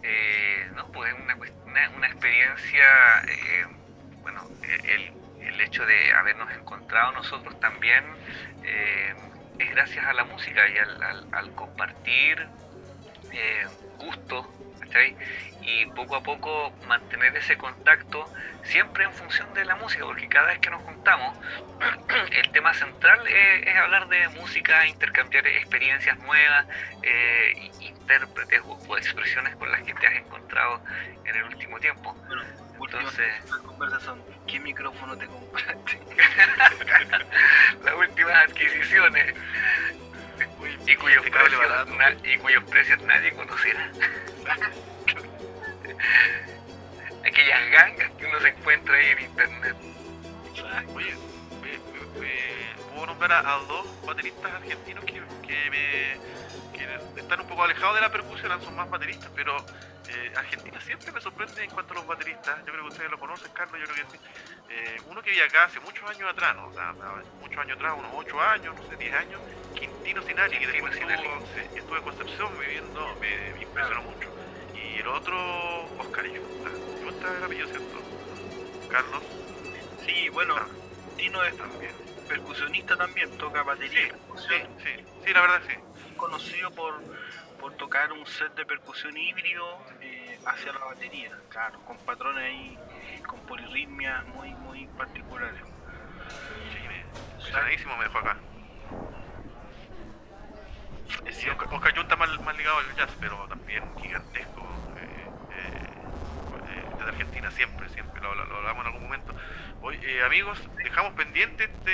Eh, 0.04 0.68
no, 0.76 0.92
pues 0.92 1.14
es 1.14 1.20
una, 1.20 1.36
una, 1.66 1.90
una 1.98 2.08
experiencia, 2.08 2.84
eh, 3.28 3.66
bueno, 4.22 4.42
eh, 4.64 4.80
el, 4.96 5.48
el 5.48 5.62
hecho 5.62 5.86
de 5.86 6.14
habernos 6.14 6.52
encontrado 6.54 7.12
nosotros 7.14 7.60
también 7.60 8.04
eh, 8.64 9.14
es 9.60 9.70
gracias 9.72 10.06
a 10.06 10.14
la 10.14 10.24
música 10.26 10.68
y 10.70 10.78
al, 10.78 11.04
al- 11.04 11.28
al 11.32 11.52
compartir 11.56 12.48
gustos, 13.98 14.46
¿cachai? 14.80 15.16
Y 15.66 15.86
poco 15.88 16.16
a 16.16 16.24
poco 16.24 16.74
mantener 16.88 17.36
ese 17.38 17.58
contacto 17.58 18.26
siempre 18.64 19.06
en 19.06 19.14
función 19.14 19.54
de 19.54 19.66
la 19.66 19.76
música, 19.76 20.06
porque 20.06 20.28
cada 20.28 20.48
vez 20.48 20.60
que 20.60 20.70
nos 20.70 20.82
juntamos, 20.84 21.38
el 22.32 22.52
tema 22.52 22.74
central 22.74 23.20
es, 23.28 23.76
hablar 23.78 24.08
de 24.10 24.28
música, 24.30 24.86
intercambiar 24.88 25.46
experiencias 25.48 26.18
nuevas, 26.20 26.66
eh, 27.02 27.72
intérpretes 27.82 28.62
o, 28.66 28.98
expresiones 28.98 29.56
con 29.56 29.72
las 29.72 29.82
que 29.84 29.94
te 29.94 30.08
has 30.08 30.16
encontrado 30.16 30.82
en 31.26 31.36
el 31.36 31.44
último 31.44 31.80
tiempo. 31.80 32.16
Entonces, 32.82 33.34
conversación, 33.66 34.22
¿qué 34.48 34.60
micrófono 34.60 35.18
te 35.18 35.26
compraste? 35.28 36.00
Las 37.84 37.96
últimas 37.96 38.50
adquisiciones. 38.50 39.36
Y 40.86 40.96
cuyos, 40.96 41.24
precios, 41.24 41.62
y 42.24 42.38
cuyos 42.38 42.64
precios 42.66 43.02
nadie 43.04 43.34
conocerá. 43.34 43.92
Aquellas 47.26 47.72
gangas 47.72 48.12
que 48.12 48.26
uno 48.26 48.40
se 48.40 48.50
encuentra 48.50 48.96
ahí 48.96 49.08
en 49.08 49.22
internet. 49.22 49.76
Oye, 50.96 51.16
puedo 52.94 53.06
nombrar 53.08 53.46
a, 53.46 53.58
dos 53.68 54.06
bateristas 54.06 54.54
argentinos 54.54 55.04
que, 55.06 55.14
que, 55.14 55.70
me, 55.70 57.14
que 57.14 57.22
están 57.22 57.42
un 57.42 57.48
poco 57.48 57.64
alejados 57.64 57.96
de 57.96 58.02
la 58.02 58.12
percusión, 58.12 58.62
son 58.62 58.76
más 58.76 58.90
bateristas, 58.90 59.32
pero 59.36 59.56
eh, 60.10 60.34
Argentina 60.36 60.80
siempre 60.82 61.12
me 61.12 61.22
sorprende 61.22 61.64
en 61.64 61.70
cuanto 61.70 61.94
a 61.94 61.96
los 61.98 62.08
bateristas. 62.08 62.60
Yo 62.66 62.74
creo 62.74 62.82
que 62.84 62.90
ustedes 62.90 63.12
lo 63.12 63.20
conocen, 63.20 63.52
Carlos, 63.54 63.80
yo 63.80 63.94
creo 63.94 64.06
que 64.06 64.18
sí. 64.18 64.24
Eh, 64.70 64.98
uno 65.08 65.22
que 65.22 65.30
vivía 65.30 65.46
acá 65.46 65.66
hace 65.66 65.80
muchos 65.80 66.08
años 66.10 66.30
atrás, 66.30 66.56
¿no? 66.56 66.70
muchos 67.40 67.58
años 67.58 67.78
atrás, 67.78 67.94
unos 67.98 68.12
8 68.16 68.42
años, 68.42 68.76
no 68.76 68.90
sé, 68.90 68.96
10 68.98 69.14
años, 69.14 69.42
Quintino 69.76 70.22
Sinali, 70.24 70.60
que 70.60 70.68
después 70.68 70.96
estuvo, 70.96 71.76
estuvo 71.76 71.98
en 71.98 72.04
Concepción 72.04 72.60
viviendo, 72.60 73.16
me, 73.20 73.62
impresionó 73.62 74.02
mucho. 74.04 74.30
El 75.04 75.10
otro, 75.10 75.36
Oscar 76.00 76.26
Yusta. 76.26 76.70
Yusta 77.04 77.28
era 77.28 77.38
el 77.38 77.44
apellido, 77.44 77.68
¿cierto? 77.68 78.02
Carlos. 78.90 79.24
Sí, 80.06 80.30
bueno, 80.30 80.56
ah. 80.58 80.66
Tino 81.18 81.44
es 81.44 81.58
también 81.58 81.92
percusionista 82.24 82.96
también, 82.96 83.30
toca 83.38 83.64
batería. 83.64 84.16
Sí, 84.38 84.56
sí, 84.82 85.06
sí, 85.26 85.34
la 85.34 85.42
verdad 85.42 85.62
sí. 85.68 85.76
Conocido 86.16 86.72
por, 86.72 87.02
por 87.60 87.74
tocar 87.74 88.12
un 88.14 88.26
set 88.26 88.56
de 88.56 88.66
percusión 88.66 89.16
híbrido 89.18 89.78
eh, 90.02 90.40
hacia 90.46 90.72
la 90.72 90.86
batería, 90.86 91.38
claro, 91.50 91.80
con 91.86 91.98
patrones 91.98 92.44
ahí, 92.44 92.80
con 93.28 93.40
polirritmias 93.42 94.26
muy, 94.28 94.54
muy 94.56 94.88
particulares. 94.98 95.62
Sí, 96.72 96.80
me, 96.88 97.98
me 97.98 98.04
dejó 98.04 98.18
acá. 98.20 98.38
Sí, 101.32 101.50
Oscar, 101.50 101.68
Jun 101.70 102.04
está 102.04 102.16
más, 102.16 102.40
más, 102.42 102.58
ligado 102.58 102.78
al 102.78 102.96
jazz, 102.96 103.12
pero 103.20 103.46
también 103.48 103.84
gigantesco. 104.02 104.66
Eh, 107.04 107.10
eh, 107.10 107.10
desde 107.10 107.10
Argentina, 107.10 107.52
siempre, 107.52 107.90
siempre, 107.90 108.22
lo, 108.22 108.30
hablamos 108.30 108.82
en 108.82 108.88
algún 108.88 109.04
momento. 109.04 109.34
Hoy, 109.82 110.00
eh, 110.04 110.24
amigos, 110.24 110.60
dejamos 110.84 111.14
pendiente 111.14 111.66
este 111.66 111.94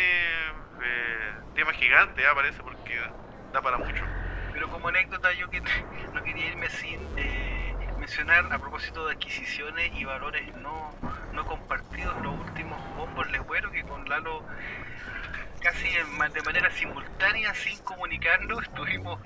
tema 1.56 1.74
gigante, 1.74 2.22
¿eh? 2.22 2.26
parece, 2.34 2.62
porque 2.64 2.98
da 3.52 3.62
para 3.62 3.78
mucho. 3.78 4.04
Pero 4.54 4.70
como 4.70 4.88
anécdota, 4.88 5.32
yo 5.34 5.50
que 5.50 5.62
no 6.14 6.24
quería 6.24 6.48
irme 6.48 6.70
sin 6.70 7.00
mencionar 7.98 8.52
a 8.52 8.60
propósito 8.60 9.06
de 9.08 9.14
adquisiciones 9.14 9.92
y 9.94 10.06
valores 10.06 10.56
no, 10.56 10.96
no 11.34 11.46
compartidos, 11.46 12.16
los 12.22 12.40
últimos 12.40 12.80
bombos 12.96 13.30
legüeros 13.32 13.72
que 13.72 13.84
con 13.84 14.08
Lalo 14.08 14.46
casi 15.60 15.90
de 15.90 16.42
manera 16.44 16.72
simultánea, 16.72 17.54
sin 17.54 17.78
comunicarnos, 17.80 18.64
estuvimos, 18.64 19.20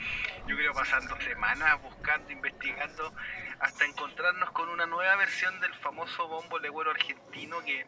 yo 0.47 0.55
creo, 0.55 0.73
pasando 0.73 1.15
semanas 1.21 1.81
buscando, 1.81 2.31
investigando, 2.31 3.13
hasta 3.59 3.85
encontrarnos 3.85 4.51
con 4.51 4.69
una 4.69 4.85
nueva 4.85 5.15
versión 5.15 5.59
del 5.59 5.73
famoso 5.75 6.27
bombo 6.27 6.59
legüero 6.59 6.91
argentino 6.91 7.63
que 7.63 7.85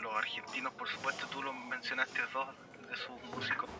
los 0.00 0.14
argentinos, 0.14 0.72
por 0.74 0.88
supuesto, 0.88 1.26
tú 1.28 1.42
lo 1.42 1.52
mencionaste 1.52 2.20
dos 2.32 2.48
de 2.88 2.96
sus 2.96 3.20
músicos, 3.34 3.70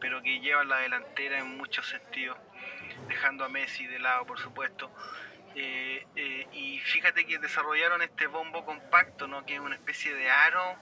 pero 0.00 0.22
que 0.22 0.40
llevan 0.40 0.68
la 0.68 0.78
delantera 0.78 1.38
en 1.38 1.56
muchos 1.56 1.88
sentidos, 1.88 2.36
dejando 3.08 3.44
a 3.44 3.48
Messi 3.48 3.86
de 3.86 3.98
lado, 3.98 4.26
por 4.26 4.38
supuesto. 4.38 4.90
Eh, 5.54 6.04
eh, 6.16 6.48
y 6.52 6.80
fíjate 6.80 7.24
que 7.26 7.38
desarrollaron 7.38 8.02
este 8.02 8.26
bombo 8.26 8.64
compacto, 8.64 9.28
¿no? 9.28 9.46
que 9.46 9.54
es 9.54 9.60
una 9.60 9.76
especie 9.76 10.12
de 10.14 10.28
aro 10.28 10.76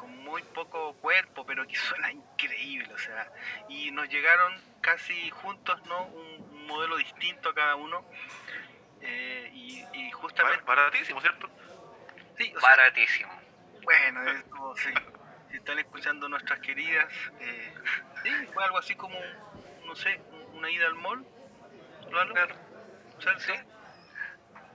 con 0.00 0.16
muy 0.24 0.42
poco 0.42 0.94
cuerpo, 0.94 1.44
pero 1.44 1.66
que 1.66 1.76
suena 1.88 2.10
increíble, 2.10 2.92
o 2.92 2.98
sea, 2.98 3.30
y 3.68 3.90
nos 3.90 4.08
llegaron 4.08 4.54
casi 4.80 5.30
juntos, 5.30 5.80
¿no? 5.86 6.04
Un, 6.06 6.50
modelo 6.70 6.98
distinto 6.98 7.48
a 7.48 7.54
cada 7.54 7.74
uno. 7.74 8.04
Eh, 9.02 9.50
y, 9.52 10.10
justamente... 10.12 10.62
Baratísimo, 10.64 11.20
¿cierto? 11.20 11.48
Sí, 12.36 12.52
Baratísimo. 12.60 13.32
bueno, 13.82 14.30
eso, 14.30 14.74
sí. 14.76 14.90
Si 15.50 15.56
están 15.56 15.78
escuchando 15.78 16.28
nuestras 16.28 16.60
queridas, 16.60 17.12
eh, 17.40 17.74
sí, 18.22 18.30
fue 18.52 18.64
algo 18.64 18.78
así 18.78 18.94
como, 18.94 19.18
no 19.84 19.96
sé, 19.96 20.20
una 20.52 20.70
ida 20.70 20.86
al 20.86 20.94
mall, 20.94 21.26
claro. 22.08 22.54
¿Sí? 23.38 23.52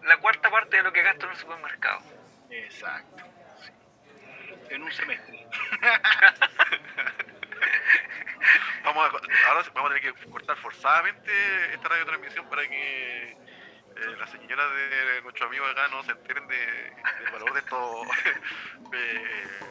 La 0.04 0.18
cuarta 0.18 0.52
parte 0.52 0.78
de 0.78 0.84
lo 0.84 0.92
que 0.92 1.02
gasto 1.02 1.26
en 1.26 1.32
el 1.32 1.38
supermercado. 1.38 2.02
Exacto 2.50 3.24
en 4.70 4.84
un 4.84 4.92
semestre. 4.92 5.48
vamos 8.84 9.06
a, 9.06 9.08
ahora 9.50 9.64
vamos 9.74 9.92
a 9.92 9.96
tener 9.96 10.14
que 10.14 10.30
cortar 10.30 10.56
forzadamente 10.58 11.32
esta 11.74 11.90
radiotransmisión 11.90 12.48
para 12.50 12.68
que 12.68 13.38
eh, 13.95 14.15
las 14.19 14.29
señoras 14.29 14.65
de 14.73 15.21
nuestros 15.21 15.47
amigos 15.47 15.69
acá 15.71 15.88
no 15.89 16.03
se 16.03 16.12
enteren 16.12 16.47
de, 16.47 16.55
del 16.58 17.31
valor 17.31 17.53
de 17.53 17.60
estos, 17.60 18.08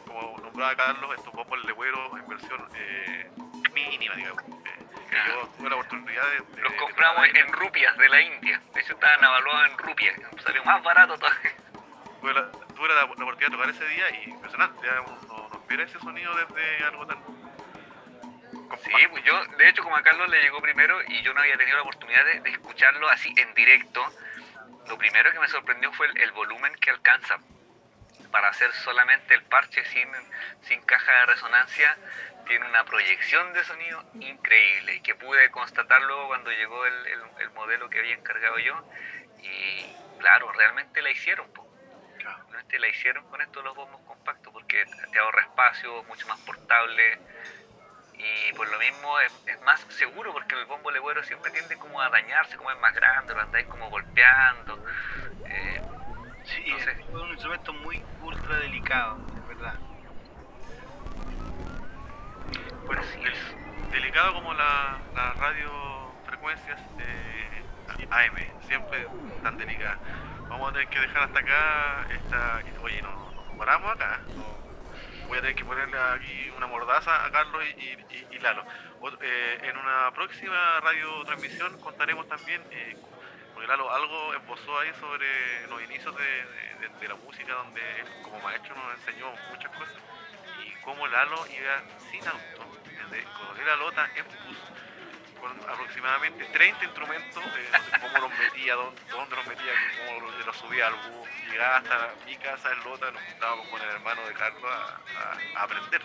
como 0.05 0.37
nombraba 0.39 0.75
Carlos, 0.75 1.15
estos 1.17 1.33
bombos 1.33 1.63
legüeros 1.65 2.19
en 2.19 2.27
versión 2.27 2.69
eh, 2.75 3.31
mínima, 3.73 4.15
digamos. 4.15 4.43
Eh, 4.43 4.85
yo 5.27 5.47
tuve 5.57 5.69
la 5.69 5.75
oportunidad 5.75 6.23
de. 6.31 6.61
Los 6.61 6.73
compramos 6.73 7.25
en 7.33 7.53
rupias 7.53 7.97
de 7.97 8.09
la 8.09 8.21
India. 8.21 8.61
De 8.73 8.81
hecho, 8.81 8.93
estaban 8.93 9.23
avaluados 9.23 9.71
en 9.71 9.77
rupias. 9.77 10.15
Salió 10.43 10.63
más 10.65 10.83
barato 10.83 11.17
todavía 11.17 11.53
tuve 12.75 12.93
la, 12.93 13.05
oportunidad 13.05 13.49
de 13.49 13.49
tocar 13.49 13.69
ese 13.69 13.87
día 13.87 14.09
y 14.09 14.29
impresionante, 14.29 14.85
ya 14.85 14.95
no, 14.95 15.17
no 15.27 15.59
espera 15.59 15.83
ese 15.83 15.99
sonido 15.99 16.33
desde 16.35 16.83
algo 16.85 17.05
tan... 17.05 17.17
Sí, 18.83 18.91
pues 19.09 19.23
yo, 19.23 19.45
de 19.57 19.69
hecho, 19.69 19.83
como 19.83 19.95
a 19.95 20.01
Carlos 20.01 20.29
le 20.29 20.41
llegó 20.41 20.61
primero 20.61 21.01
y 21.07 21.21
yo 21.21 21.33
no 21.33 21.41
había 21.41 21.57
tenido 21.57 21.77
la 21.77 21.83
oportunidad 21.83 22.25
de, 22.25 22.49
escucharlo 22.49 23.09
así 23.09 23.33
en 23.37 23.53
directo, 23.53 24.03
lo 24.87 24.97
primero 24.97 25.31
que 25.31 25.39
me 25.39 25.47
sorprendió 25.47 25.91
fue 25.93 26.07
el, 26.15 26.31
volumen 26.31 26.73
que 26.75 26.91
alcanza 26.91 27.37
para 28.31 28.49
hacer 28.49 28.71
solamente 28.73 29.33
el 29.33 29.43
parche 29.43 29.85
sin, 29.85 30.09
sin 30.63 30.81
caja 30.81 31.11
de 31.11 31.25
resonancia, 31.27 31.97
tiene 32.45 32.67
una 32.67 32.83
proyección 32.83 33.53
de 33.53 33.63
sonido 33.63 34.03
increíble 34.15 34.95
y 34.95 35.01
que 35.01 35.15
pude 35.15 35.49
constatar 35.51 36.01
luego 36.01 36.27
cuando 36.27 36.51
llegó 36.51 36.85
el, 36.85 37.07
el, 37.39 37.49
modelo 37.51 37.89
que 37.89 37.99
había 37.99 38.13
encargado 38.13 38.59
yo. 38.59 38.87
Y 39.41 40.19
claro, 40.19 40.51
realmente 40.51 41.01
la 41.01 41.09
hicieron. 41.09 41.47
Realmente 42.17 42.79
la 42.79 42.87
hicieron 42.87 43.27
con 43.29 43.41
esto 43.41 43.61
los 43.61 43.75
bombos 43.75 44.01
compactos 44.01 44.51
porque 44.51 44.85
te 45.11 45.19
ahorra 45.19 45.41
espacio, 45.41 46.03
mucho 46.03 46.27
más 46.27 46.39
portable 46.41 47.19
y 48.49 48.53
por 48.53 48.69
lo 48.69 48.79
mismo 48.79 49.19
es, 49.19 49.61
más 49.61 49.79
seguro 49.89 50.31
porque 50.33 50.55
el 50.55 50.65
bombo 50.65 50.91
legüero 50.91 51.23
siempre 51.23 51.51
tiende 51.51 51.75
como 51.77 51.99
a 52.01 52.09
dañarse, 52.09 52.57
como 52.57 52.71
es 52.71 52.79
más 52.79 52.93
grande, 52.93 53.33
lo 53.33 53.41
andáis 53.41 53.65
como 53.67 53.89
golpeando. 53.89 54.83
Eh, 55.45 55.81
sí, 56.43 56.63
es 56.77 56.87
un 57.13 57.29
instrumento 57.29 57.73
muy 57.73 58.03
ultra 58.21 58.57
delicado, 58.57 59.17
es 59.35 59.47
verdad. 59.47 59.75
Bueno, 62.85 63.01
es 63.01 63.91
delicado 63.91 64.33
como 64.33 64.53
las 64.53 65.13
la 65.13 65.33
radiofrecuencias 65.33 66.79
eh, 66.99 67.63
AM, 68.09 68.67
siempre 68.67 69.07
tan 69.41 69.57
delicadas 69.57 69.99
vamos 70.49 70.69
a 70.69 70.73
tener 70.73 70.87
que 70.87 70.99
dejar 70.99 71.23
hasta 71.23 71.39
acá 71.39 72.07
esta. 72.09 72.61
Oye, 72.83 73.01
no, 73.01 73.31
nos 73.31 73.57
paramos 73.57 73.91
acá. 73.91 74.21
Voy 75.27 75.37
a 75.37 75.41
tener 75.41 75.55
que 75.55 75.65
ponerle 75.65 75.97
aquí 75.97 76.51
una 76.55 76.67
mordaza 76.67 77.25
a 77.25 77.31
Carlos 77.31 77.63
y, 77.77 78.39
Lalo. 78.39 78.63
Eh, 79.21 79.59
en 79.63 79.77
una 79.77 80.11
próxima 80.13 80.79
radiotransmisión 80.81 81.79
contaremos 81.79 82.27
también, 82.27 82.61
eh, 82.71 82.95
porque 83.53 83.67
Lalo 83.67 83.91
algo 83.91 84.33
esbozó 84.35 84.79
ahí 84.79 84.91
sobre 84.99 85.67
los 85.67 85.81
inicios 85.83 86.15
de, 86.15 87.07
la 87.07 87.15
música, 87.15 87.53
donde 87.53 87.81
como 88.23 88.39
maestro 88.39 88.73
nos 88.75 88.95
enseñó 88.95 89.31
muchas 89.51 89.71
cosas, 89.77 89.95
y 90.65 90.71
cómo 90.81 91.05
Lalo 91.07 91.45
iba 91.47 91.83
sin 92.09 92.27
auto, 92.27 92.65
desde 92.83 93.23
Coronel 93.25 93.79
Lota 93.79 94.09
en 94.15 94.25
bus 94.25 94.57
con 95.45 95.69
aproximadamente 95.69 96.43
30 96.45 96.85
instrumentos, 96.85 97.43
eh, 97.43 97.69
no 97.71 97.77
sé 97.77 97.91
cómo 98.01 98.27
los 98.27 98.39
metía, 98.39 98.73
dónde, 98.73 99.01
dónde, 99.11 99.35
los 99.35 99.45
metía, 99.45 99.73
cómo 100.05 100.21
los, 100.21 100.57
subía 100.57 100.87
al 100.87 100.93
bus. 100.95 101.29
Llegaba 101.51 101.77
hasta 101.77 102.13
mi 102.25 102.35
casa 102.37 102.71
en 102.71 102.83
Lota, 102.83 103.11
nos 103.11 103.21
juntábamos 103.21 103.67
con 103.67 103.81
el 103.81 103.89
hermano 103.89 104.25
de 104.25 104.33
Carlos 104.33 104.71
a, 104.71 105.59
a, 105.59 105.63
aprender. 105.63 106.01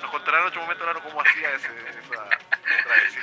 Nos 0.00 0.10
contarán 0.10 0.42
en 0.42 0.46
otro 0.48 0.62
momento 0.62 0.84
claro 0.84 1.02
cómo 1.02 1.20
hacía 1.20 1.50
ese, 1.50 1.68
esa 1.68 2.28
travesía. 2.84 3.22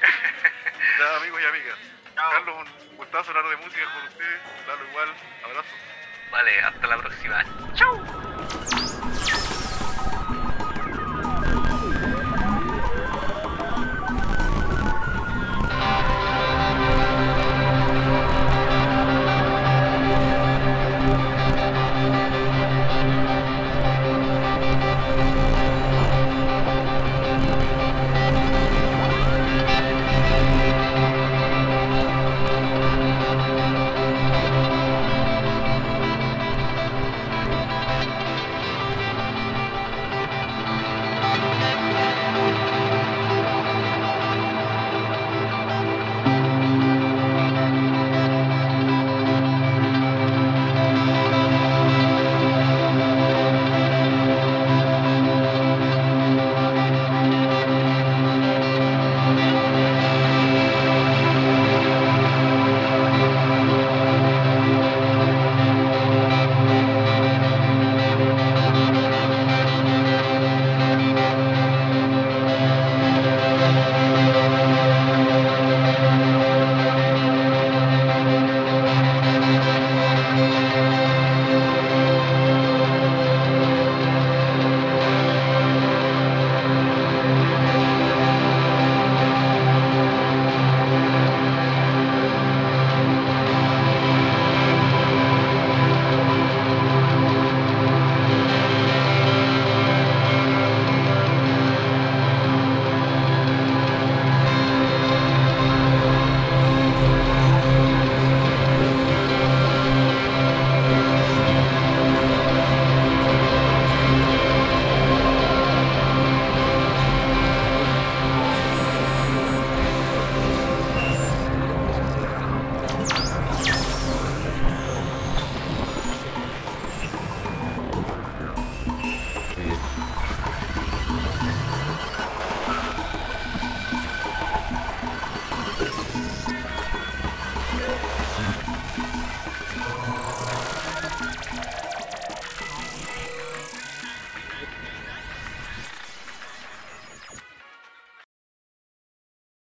Ya, 0.98 1.16
amigos 1.16 1.40
y 1.40 1.44
amigas. 1.46 1.78
Chao. 2.14 2.30
Carlos, 2.30 2.68
un 2.90 2.96
gustazo 2.96 3.30
hablar 3.30 3.48
de 3.48 3.56
música 3.64 3.84
con 3.84 4.02
ustedes. 4.08 4.40
Lalo 4.66 4.88
igual. 4.88 5.08
Abrazo. 5.44 5.68
Vale, 6.30 6.60
hasta 6.60 6.86
la 6.86 6.96
próxima. 6.98 7.44
¡Chao! 7.74 8.09